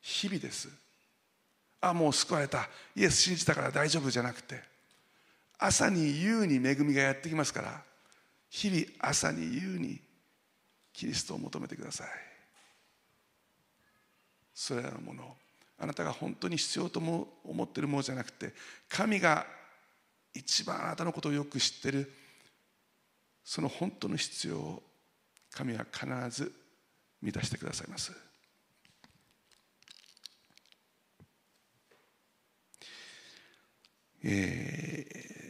[0.02, 0.89] 日々です。
[1.82, 2.70] あもう救われた。
[2.96, 4.62] イエス信じたから大丈夫じゃなくて
[5.58, 7.82] 朝に夕に恵みがやってきますから
[8.50, 10.00] 日々朝に夕に
[10.94, 12.08] キリストを求めてください。
[14.54, 15.36] それらのもの。
[15.82, 18.54] あなたが本当に必要と思っているものじゃなくて
[18.90, 19.46] 神が
[20.34, 22.12] 一番あなたのことをよく知っている
[23.46, 24.84] その本当の必要を
[25.52, 26.52] 神は必ず
[27.22, 28.12] 満たしてくださいます。
[34.24, 35.06] え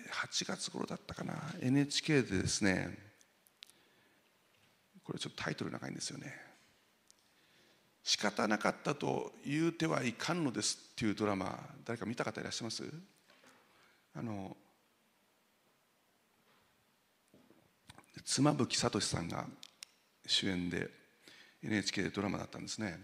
[0.07, 1.33] ー、8月頃だったかな。
[1.61, 2.97] NHK でですね
[5.03, 6.33] これちょっとタイトル長いんですよね。
[8.03, 12.83] 仕方なかったと言うてはいかんのですっていうドラマ誰か見た方いらっしゃいます？
[14.15, 14.55] あの
[18.23, 19.47] 妻夫木聡さんが
[20.25, 20.89] 主演で
[21.63, 22.99] NHK でドラマだったんですね。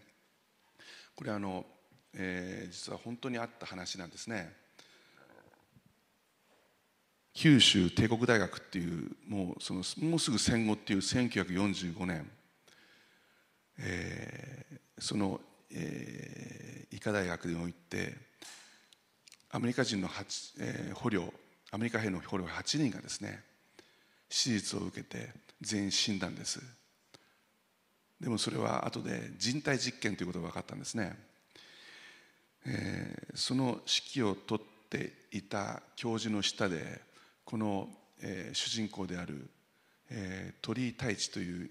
[1.15, 1.65] これあの、
[2.13, 4.64] えー、実は本当にあった話なんですね。
[7.35, 12.31] 九州帝国大学っていうもうそのもうすぐ戦後っていう1945年、
[13.77, 18.15] えー、その、えー、医科大学において
[19.51, 20.07] アメリカ人の、
[20.61, 21.31] えー、捕虜
[21.71, 23.43] アメリカ兵の捕虜8人がですね
[24.29, 26.61] 手術を受けて全員死んだんです。
[28.21, 31.17] でもそれは後で人体実験ということが分かったんですね、
[32.65, 37.01] えー、その指揮を取っていた教授の下で
[37.55, 37.87] この、
[38.21, 39.49] えー、主人公である、
[40.09, 41.69] えー、鳥居太一という、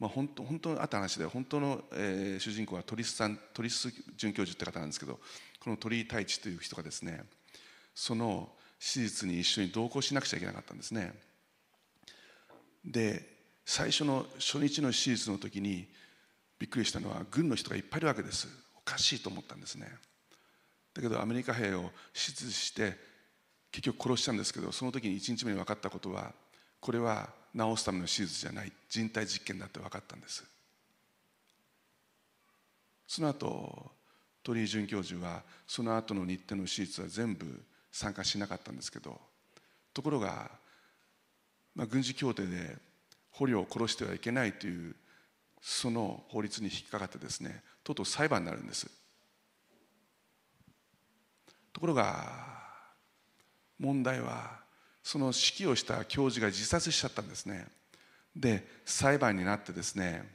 [0.00, 5.20] まあ、本当本当にあった話で本当の、えー、主人公は鳥栖さん鳥栖准教授って方なんですけど
[5.60, 7.22] この鳥居太一という人がですね
[7.94, 8.48] その
[8.80, 11.12] 手術に一緒に同行しなくちゃいけなかったんですね。
[12.82, 13.22] で
[13.66, 15.86] 最初の初日の手術の時に
[16.58, 18.48] びっくりしたのは軍の人がいっぱいいるわけです。
[18.74, 19.86] おかしいと思ったんですね。
[20.94, 23.15] だけどアメリカ兵を手術して
[23.76, 26.32] 結局殺したんですけどその時に1日目に分かったことは
[26.80, 28.72] これは治すための手術じゃない。
[28.88, 30.44] 人体実験だって分かったんです。
[33.06, 33.90] その後
[34.42, 37.44] 鳥居准教授はその後の日程の手術は全部
[37.92, 39.20] 参加しなかったんですけど
[39.92, 40.50] ところが、
[41.74, 42.76] まあ、軍事協定で
[43.30, 44.96] 捕虜を殺してはいけないという
[45.60, 48.90] その法律に引っかかってですねとうとう裁判になるんです。
[51.74, 52.65] ところが
[53.78, 54.60] 問題は
[55.02, 57.66] その指揮をした教授が自殺しちゃったんですね。
[58.34, 60.28] で裁判になってですね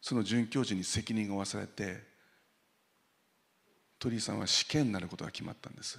[0.00, 2.00] その准教授に責任が負わされて
[3.98, 5.98] 鳥居さんは死刑になることが決まったんです。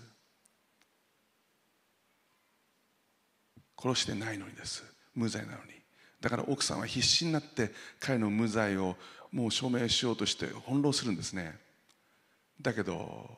[3.81, 4.83] 殺してないのにです。
[5.15, 5.71] 無罪なのに。
[6.19, 8.95] だから奥さんは必死になって彼の無罪を
[9.31, 11.57] もう証明しようとして翻弄するんですね。
[12.61, 13.29] だけど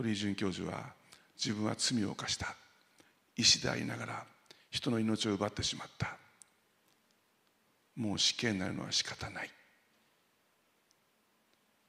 [0.00, 0.94] 鳥居准教授は
[1.36, 2.56] 自分は罪を犯した。
[3.36, 4.24] 医師でありながら
[4.70, 6.16] 人の命を奪ってしまった。
[7.96, 9.46] もう死刑になるのは仕方ない。
[9.46, 9.48] っ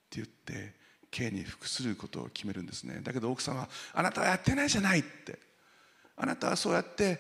[0.10, 0.74] て言って
[1.10, 3.00] 刑に服することを決めるんですね。
[3.02, 5.40] だけど奥さんはあなたはやってないじゃないって
[6.18, 7.18] あなたはそうやって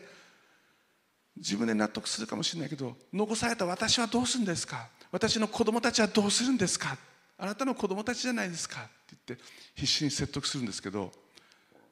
[1.38, 4.90] 自分で納得するかもしれないけど残された私はどうするんですか？
[5.10, 6.98] 私の子供たちはどうするんですか？
[7.42, 11.12] あなたの子供たちじゃないですかって言って必死に説得するんですけど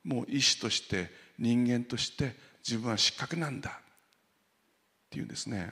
[0.04, 3.84] もう医師として人間として自分は失格なんだっ
[5.10, 5.72] ていうんですね。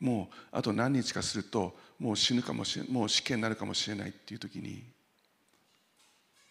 [0.00, 4.82] もうあと何日かするともう死ぬかもしれもう死刑になるかもしれないっていう時に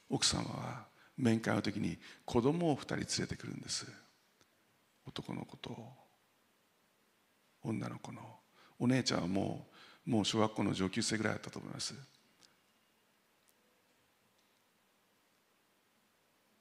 [0.08, 0.86] 奥様は
[1.18, 3.88] 面会の時に子供を2人連れてくるんです。
[5.08, 5.76] 男の子と
[7.64, 8.41] 女の子の。
[8.82, 9.68] お姉ちゃんはも
[10.08, 11.94] うもう小学校の上級生ぐらいだったと思います。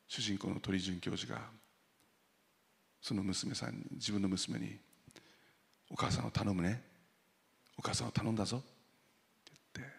[0.07, 1.41] 主人公の鳥准教授が
[3.01, 4.77] その娘さんに自分の娘に
[5.91, 6.83] お母さんを頼むね。
[7.79, 8.67] お母さんを頼んだぞって
[9.75, 9.93] 言って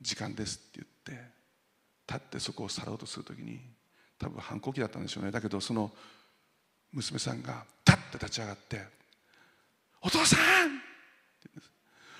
[0.00, 1.30] 時間ですって言って
[2.06, 3.60] 立ってそこを去ろうとするときに
[4.18, 5.30] 多分反抗期だったんでしょうね。
[5.30, 5.92] だけどその
[6.90, 8.86] 娘さんが立って立ち上がって
[10.00, 10.80] 「お父さん!」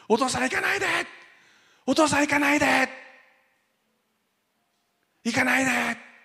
[0.09, 0.87] お父さん行かないで。
[1.87, 2.67] お父さん行かないで。
[5.25, 5.71] 行かないで。
[5.71, 5.75] っ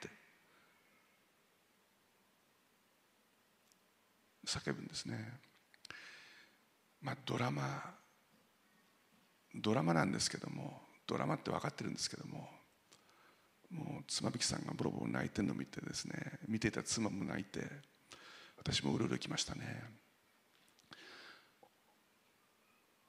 [0.02, 0.10] て。
[4.46, 5.44] 叫ぶんですね。
[7.02, 7.94] まあ、ドラマ
[9.56, 12.48] ドラマなんですけどもドラマって分かってるんですけども
[13.70, 16.14] もう妻夫木さんがボロボロ泣いてるのを見てですね
[16.48, 17.62] 見ていた妻も泣いて
[18.58, 19.84] 私もうるうるきましたね。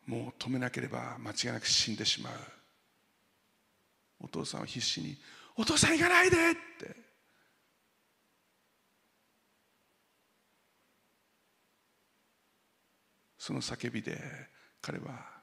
[0.07, 2.33] もう止めなければ間違いなく死んでしまう。
[4.21, 5.17] お父さんは必死に
[5.57, 7.05] 「お父さん行かないで!」って。
[13.39, 14.19] その叫びで
[14.81, 15.43] 彼は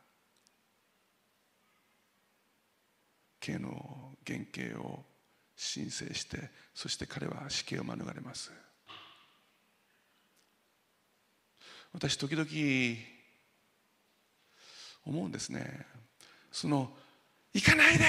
[3.39, 5.05] 刑の原刑を
[5.55, 8.51] 申請してそして彼は死刑を免れます。
[11.93, 12.47] 私時々
[15.06, 15.86] 思うんですね。
[16.52, 16.95] その
[17.54, 18.06] 「行かないで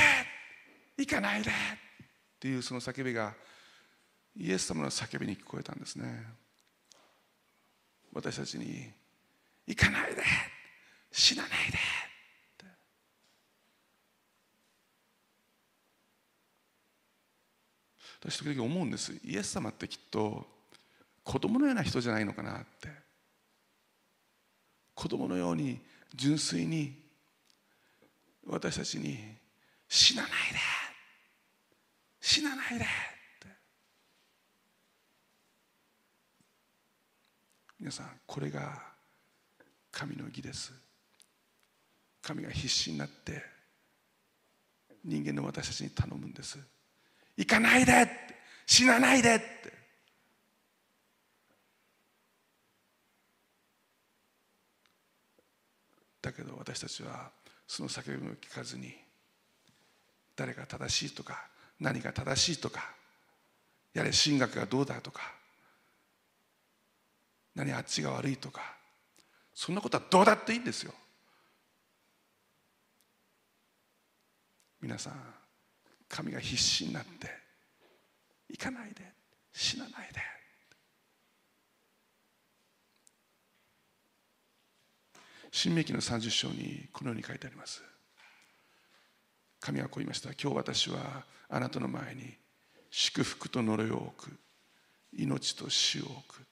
[0.96, 1.54] 行かないで!」っ
[2.38, 3.34] ていうその叫びが
[4.36, 6.24] イエス様の叫びに聞こえたんですね。
[8.12, 8.92] 私たちに
[9.66, 10.22] 行かないで
[11.10, 11.78] 死なないで
[18.22, 19.12] 私時々思うんです。
[19.24, 20.46] イエス様ってきっと
[21.24, 22.88] 子供のような人じゃないのかなって。
[24.94, 25.80] 子供のように
[26.14, 27.00] 純粋に
[28.46, 29.18] 私たちに
[29.88, 30.58] 死なないで
[32.20, 32.86] 死なないで
[37.82, 38.80] 皆さんこれが
[39.90, 40.72] 神の義です。
[42.22, 43.42] 神が必死になって
[45.04, 46.60] 人間の私たちに頼むんです。
[47.36, 48.08] 行かないで
[48.66, 49.81] 死なないでって。
[56.22, 57.30] だけど私たちは
[57.66, 58.94] その叫びを聞かずに
[60.36, 61.46] 誰が正しいとか
[61.80, 62.90] 何が正しいとか
[63.92, 65.20] やれ神学がどうだとか
[67.54, 68.62] 何あっちが悪いとか
[69.52, 70.94] そんなことはどうだっていいんですよ。
[74.80, 75.12] 皆さん
[76.08, 77.28] 神が必死になって
[78.48, 79.12] 行かないで
[79.52, 80.41] 死なないで。
[85.54, 87.82] 新明記の30章にこのように書いてあります。
[89.60, 90.30] 神はこう言いました。
[90.30, 92.34] 今日私はあなたの前に
[92.90, 94.36] 祝福と呪いを置く。
[95.14, 96.46] 命と死を置く。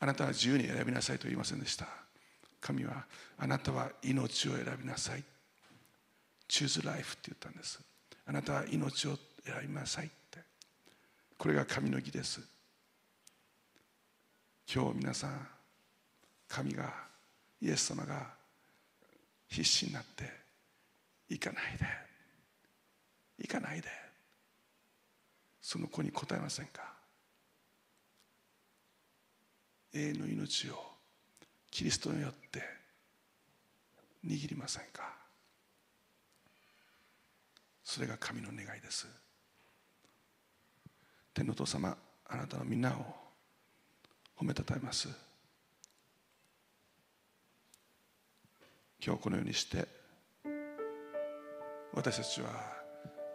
[0.00, 1.86] あなたは自由に選びなさいと言いませんでした。
[2.58, 3.04] 神は
[3.36, 5.22] あなたは命を選びなさい。
[6.48, 7.80] choose life って言ったんです。
[8.24, 10.38] あなたは命を選びなさいって。
[11.36, 12.40] これが神の義です。
[14.74, 15.51] 今日皆さん
[16.52, 16.92] 神が
[17.62, 18.26] イエス様が
[19.48, 20.30] 必死になって
[21.30, 21.86] 行かないで。
[23.38, 23.88] 行かないで。
[25.62, 26.92] その子に答えませんか？
[29.94, 30.74] 永遠の命を
[31.70, 32.62] キリストによって
[34.26, 35.10] 握りませんか？
[37.82, 39.06] それが神の願いです。
[41.32, 41.96] 天のお父様
[42.26, 42.92] あなたの皆を
[44.38, 45.08] 褒めたたえます。
[49.04, 49.88] 今日このようにして
[51.92, 52.48] 私たちは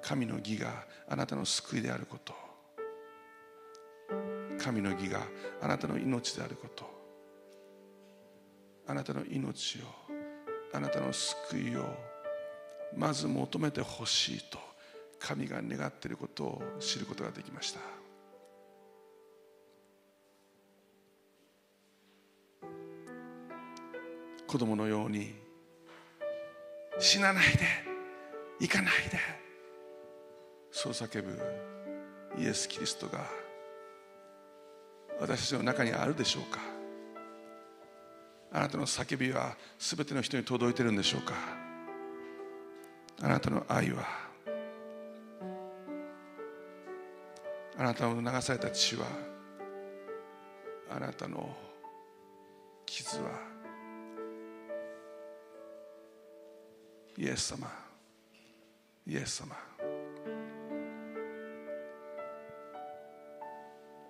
[0.02, 2.34] 神の義があなたの救いであること
[4.58, 5.20] 神の義が
[5.62, 6.90] あなたの命であること
[8.88, 9.82] あなたの命を
[10.74, 11.84] あなたの救いを
[12.96, 14.58] まず求めてほしいと
[15.20, 17.80] 神が願っていることを知ることができました。
[24.48, 25.47] 子供のように
[27.00, 27.60] 死なないで
[28.60, 29.20] 行かないで。
[30.72, 31.40] そう叫ぶ
[32.38, 33.26] イエス・キリストが
[35.20, 36.60] 私たちの中にあるでしょうか？
[38.52, 41.34] あなたの叫びは全ての人に届いてるんでしょうか？
[43.22, 44.06] あなたの愛は
[47.80, 49.06] あなたの流された血は
[50.90, 51.50] あなたの
[52.86, 53.47] 傷は
[57.18, 57.68] イエス様
[59.08, 59.56] イエス様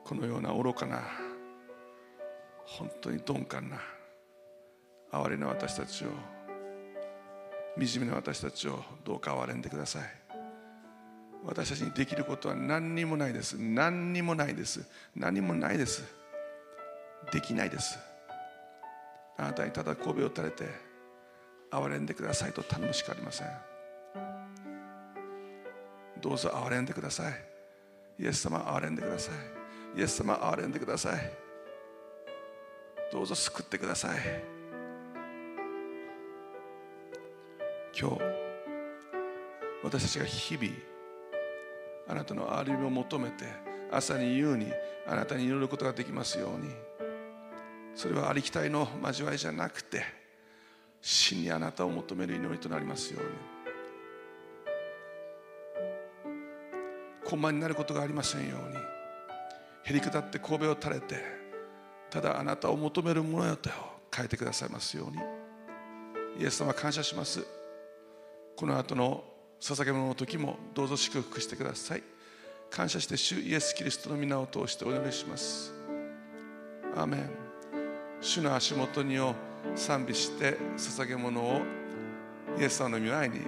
[0.04, 1.02] このような愚かな
[2.66, 3.78] 本当に鈍感な
[5.12, 6.10] 哀れな私たちを
[7.78, 10.04] 惨めな私たちをどうか憐れんでください。
[11.46, 13.54] 私たちにできることは何にもないです。
[13.58, 14.86] 何にもないです。
[15.16, 16.04] 何もないです。
[17.32, 17.98] できないです。
[19.38, 20.87] あなたにただ神戸を垂れて
[21.72, 23.48] 憐れんでくださいと頼むしかありません。
[26.22, 27.34] どうぞ憐れんでください。
[28.20, 29.32] イエス様憐れんでくださ
[29.96, 30.00] い。
[30.00, 31.32] イエス様憐れんでください。
[33.12, 34.58] どうぞ救ってください。
[38.00, 38.22] 今日
[39.84, 40.70] 私たちが日々
[42.08, 43.46] あなたの歩みを求めて
[43.92, 44.72] 朝に夕に
[45.08, 46.70] あなたに祈ることができますように
[47.96, 50.04] それはありきたりの交わりじゃなくて
[51.02, 53.30] 真にあなたを求める祈りとなりますように。
[57.26, 58.78] 困難になることがありませんように。
[59.84, 61.16] へりくだって神戸を垂れて
[62.10, 63.70] ただあなたを求めるものよと
[64.14, 65.18] 変えてくださいますように。
[66.42, 67.46] イエス様感謝します。
[68.56, 69.24] この後の
[69.60, 72.04] 捧げ物の時もどうぞ祝福してください。
[72.70, 75.74] 感謝して主イエス・キリストの皆を通してお祈りします。
[76.96, 77.30] アーメン。
[78.22, 79.36] 主の足元にを
[79.78, 81.62] 賛美して捧げ物を
[82.60, 83.42] イエス様の御前に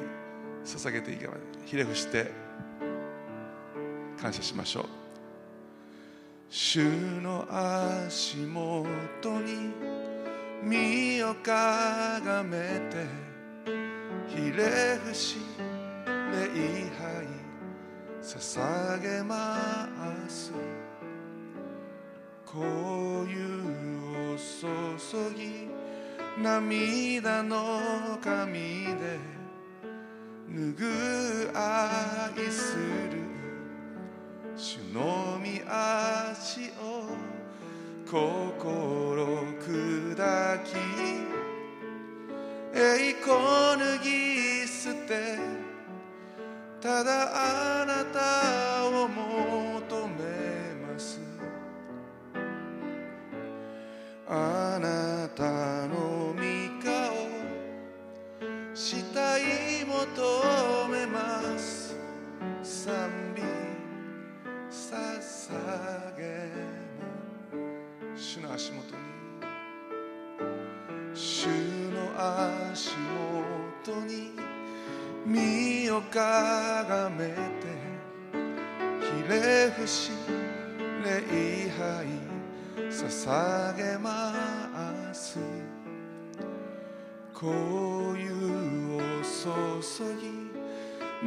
[0.64, 1.34] 捧げていけば
[1.65, 2.31] ひれ伏して
[4.22, 4.85] 感謝しましょう。
[6.49, 6.84] 主
[7.22, 9.73] の足元に
[10.64, 13.06] 身をかがめて
[14.27, 15.38] ひれ伏し
[16.06, 17.27] 礼拝
[18.22, 19.88] 捧げま
[20.27, 20.51] す。
[22.45, 22.65] こう
[23.30, 25.69] いうを注ぎ
[26.41, 29.20] 涙の髪で
[30.49, 32.76] 拭う愛す
[33.11, 33.20] る。
[34.60, 37.07] 主の御足を
[38.06, 39.26] 心
[39.57, 40.68] 砕き
[42.76, 45.40] 栄光脱ぎ捨て
[46.82, 49.18] ただあなたを求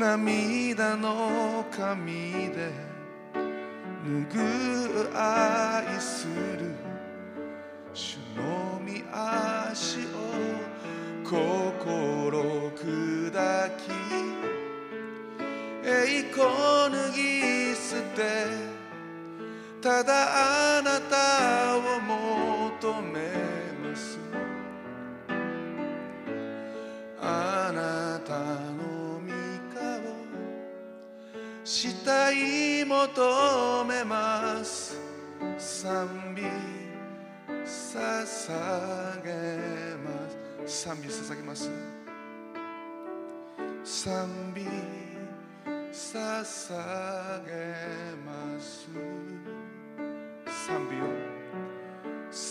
[0.03, 2.73] 涙の髪で
[4.05, 6.92] 拭う愛する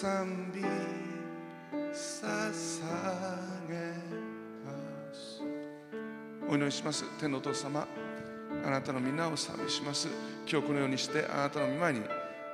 [0.02, 0.66] 賛美捧
[3.70, 3.76] げ
[4.66, 4.74] ま
[5.14, 5.44] す
[6.50, 7.06] お祈りします。
[7.20, 7.88] 天のお父様
[8.66, 10.08] あなたの皆を賛美します。
[10.52, 12.02] 今日このようにしてあなたの御前に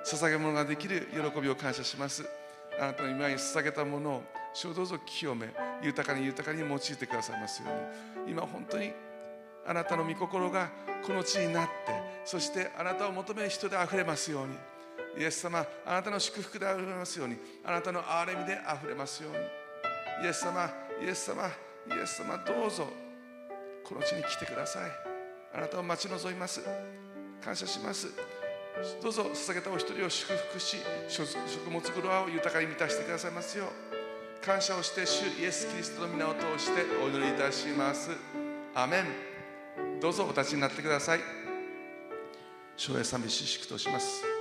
[0.03, 2.25] 捧げ物ができる喜びを感謝します。
[2.81, 5.47] あなたの御前に捧げたものを主をどうぞ清め
[5.81, 7.69] 豊かに豊かに用いてくださいますよ
[8.25, 8.33] うに。
[8.33, 8.91] 今本当に
[9.65, 10.69] あなたの御心が
[11.01, 11.71] この地になって
[12.25, 14.57] そしてあなたを求める人であふれますように。
[15.19, 19.37] イエス様あなたの祝福であふれますようにあなたの憐れみであふれますように。
[20.23, 20.69] イエス様
[21.01, 22.87] イエス様イエス様どうぞ
[23.83, 24.91] この地に来てください。
[25.53, 26.61] あなたを待ち望みます。
[27.43, 28.07] 感謝します。
[29.01, 30.77] どうぞ捧げたお一人を祝福し
[31.07, 31.25] 食
[31.69, 34.45] 物黒を豊かに満たしてくださいますよう。
[34.45, 38.11] 感謝をして主イエス・キリストの皆を通してお祈りいたします。
[38.75, 39.99] アメン。
[39.99, 41.19] どうぞお立ちになってください。
[42.75, 44.36] 昭和賛美詩祝とします。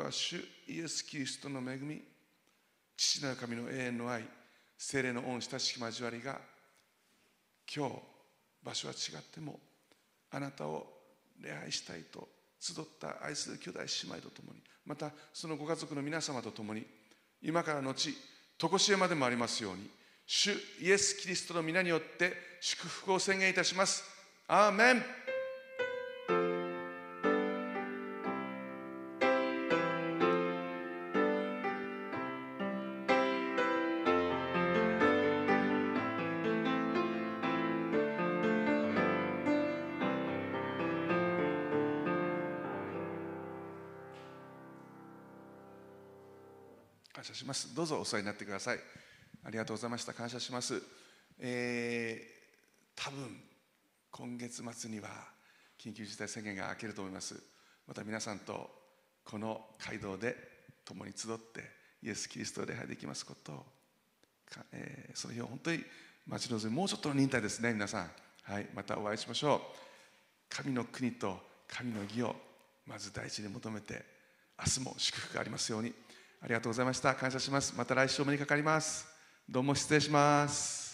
[0.00, 2.02] は主イエス・キリストの恵み
[2.96, 4.24] 父なる神の永遠の愛
[4.76, 6.38] 精霊の恩親しき交わりが
[7.74, 7.94] 今日
[8.62, 9.58] 場所は違っても
[10.30, 10.86] あなたを
[11.40, 12.28] 礼拝したいと
[12.60, 16.84] 集った愛する兄弟姉妹とともにまたそのご家族の皆様とともに
[17.42, 18.14] 今からのち
[18.58, 19.88] 常しえまでもありますように
[20.26, 24.04] 主イエス・キリストの皆によって祝福を宣言いたします。
[24.46, 25.27] アーメン。
[47.78, 48.78] どうぞお世話になってください。
[49.44, 50.12] ありがとうございました。
[50.12, 50.82] 感謝します。
[51.38, 53.40] えー、多分
[54.10, 55.08] 今月末には
[55.80, 57.40] 緊急事態宣言が明けると思います。
[57.86, 58.68] また皆さんと
[59.24, 60.34] この街道で
[60.84, 61.70] 共に集って
[62.02, 63.66] イエス・キリストを礼拝できますことを、
[64.50, 65.84] かえーその日を本当に
[66.26, 68.10] 待ち望みもうちょっとの忍耐ですね皆さん。
[68.42, 69.60] はいまたお会いしましょう。
[70.48, 71.38] 神の国と
[71.68, 72.34] 神の義を
[72.88, 74.04] まず第一に求めて
[74.58, 75.94] 明日も祝福がありますように。
[76.40, 77.14] ありがとうございました。
[77.14, 77.74] 感謝します。
[77.76, 79.06] また来週お目にかかります。
[79.48, 80.87] どうも失礼します。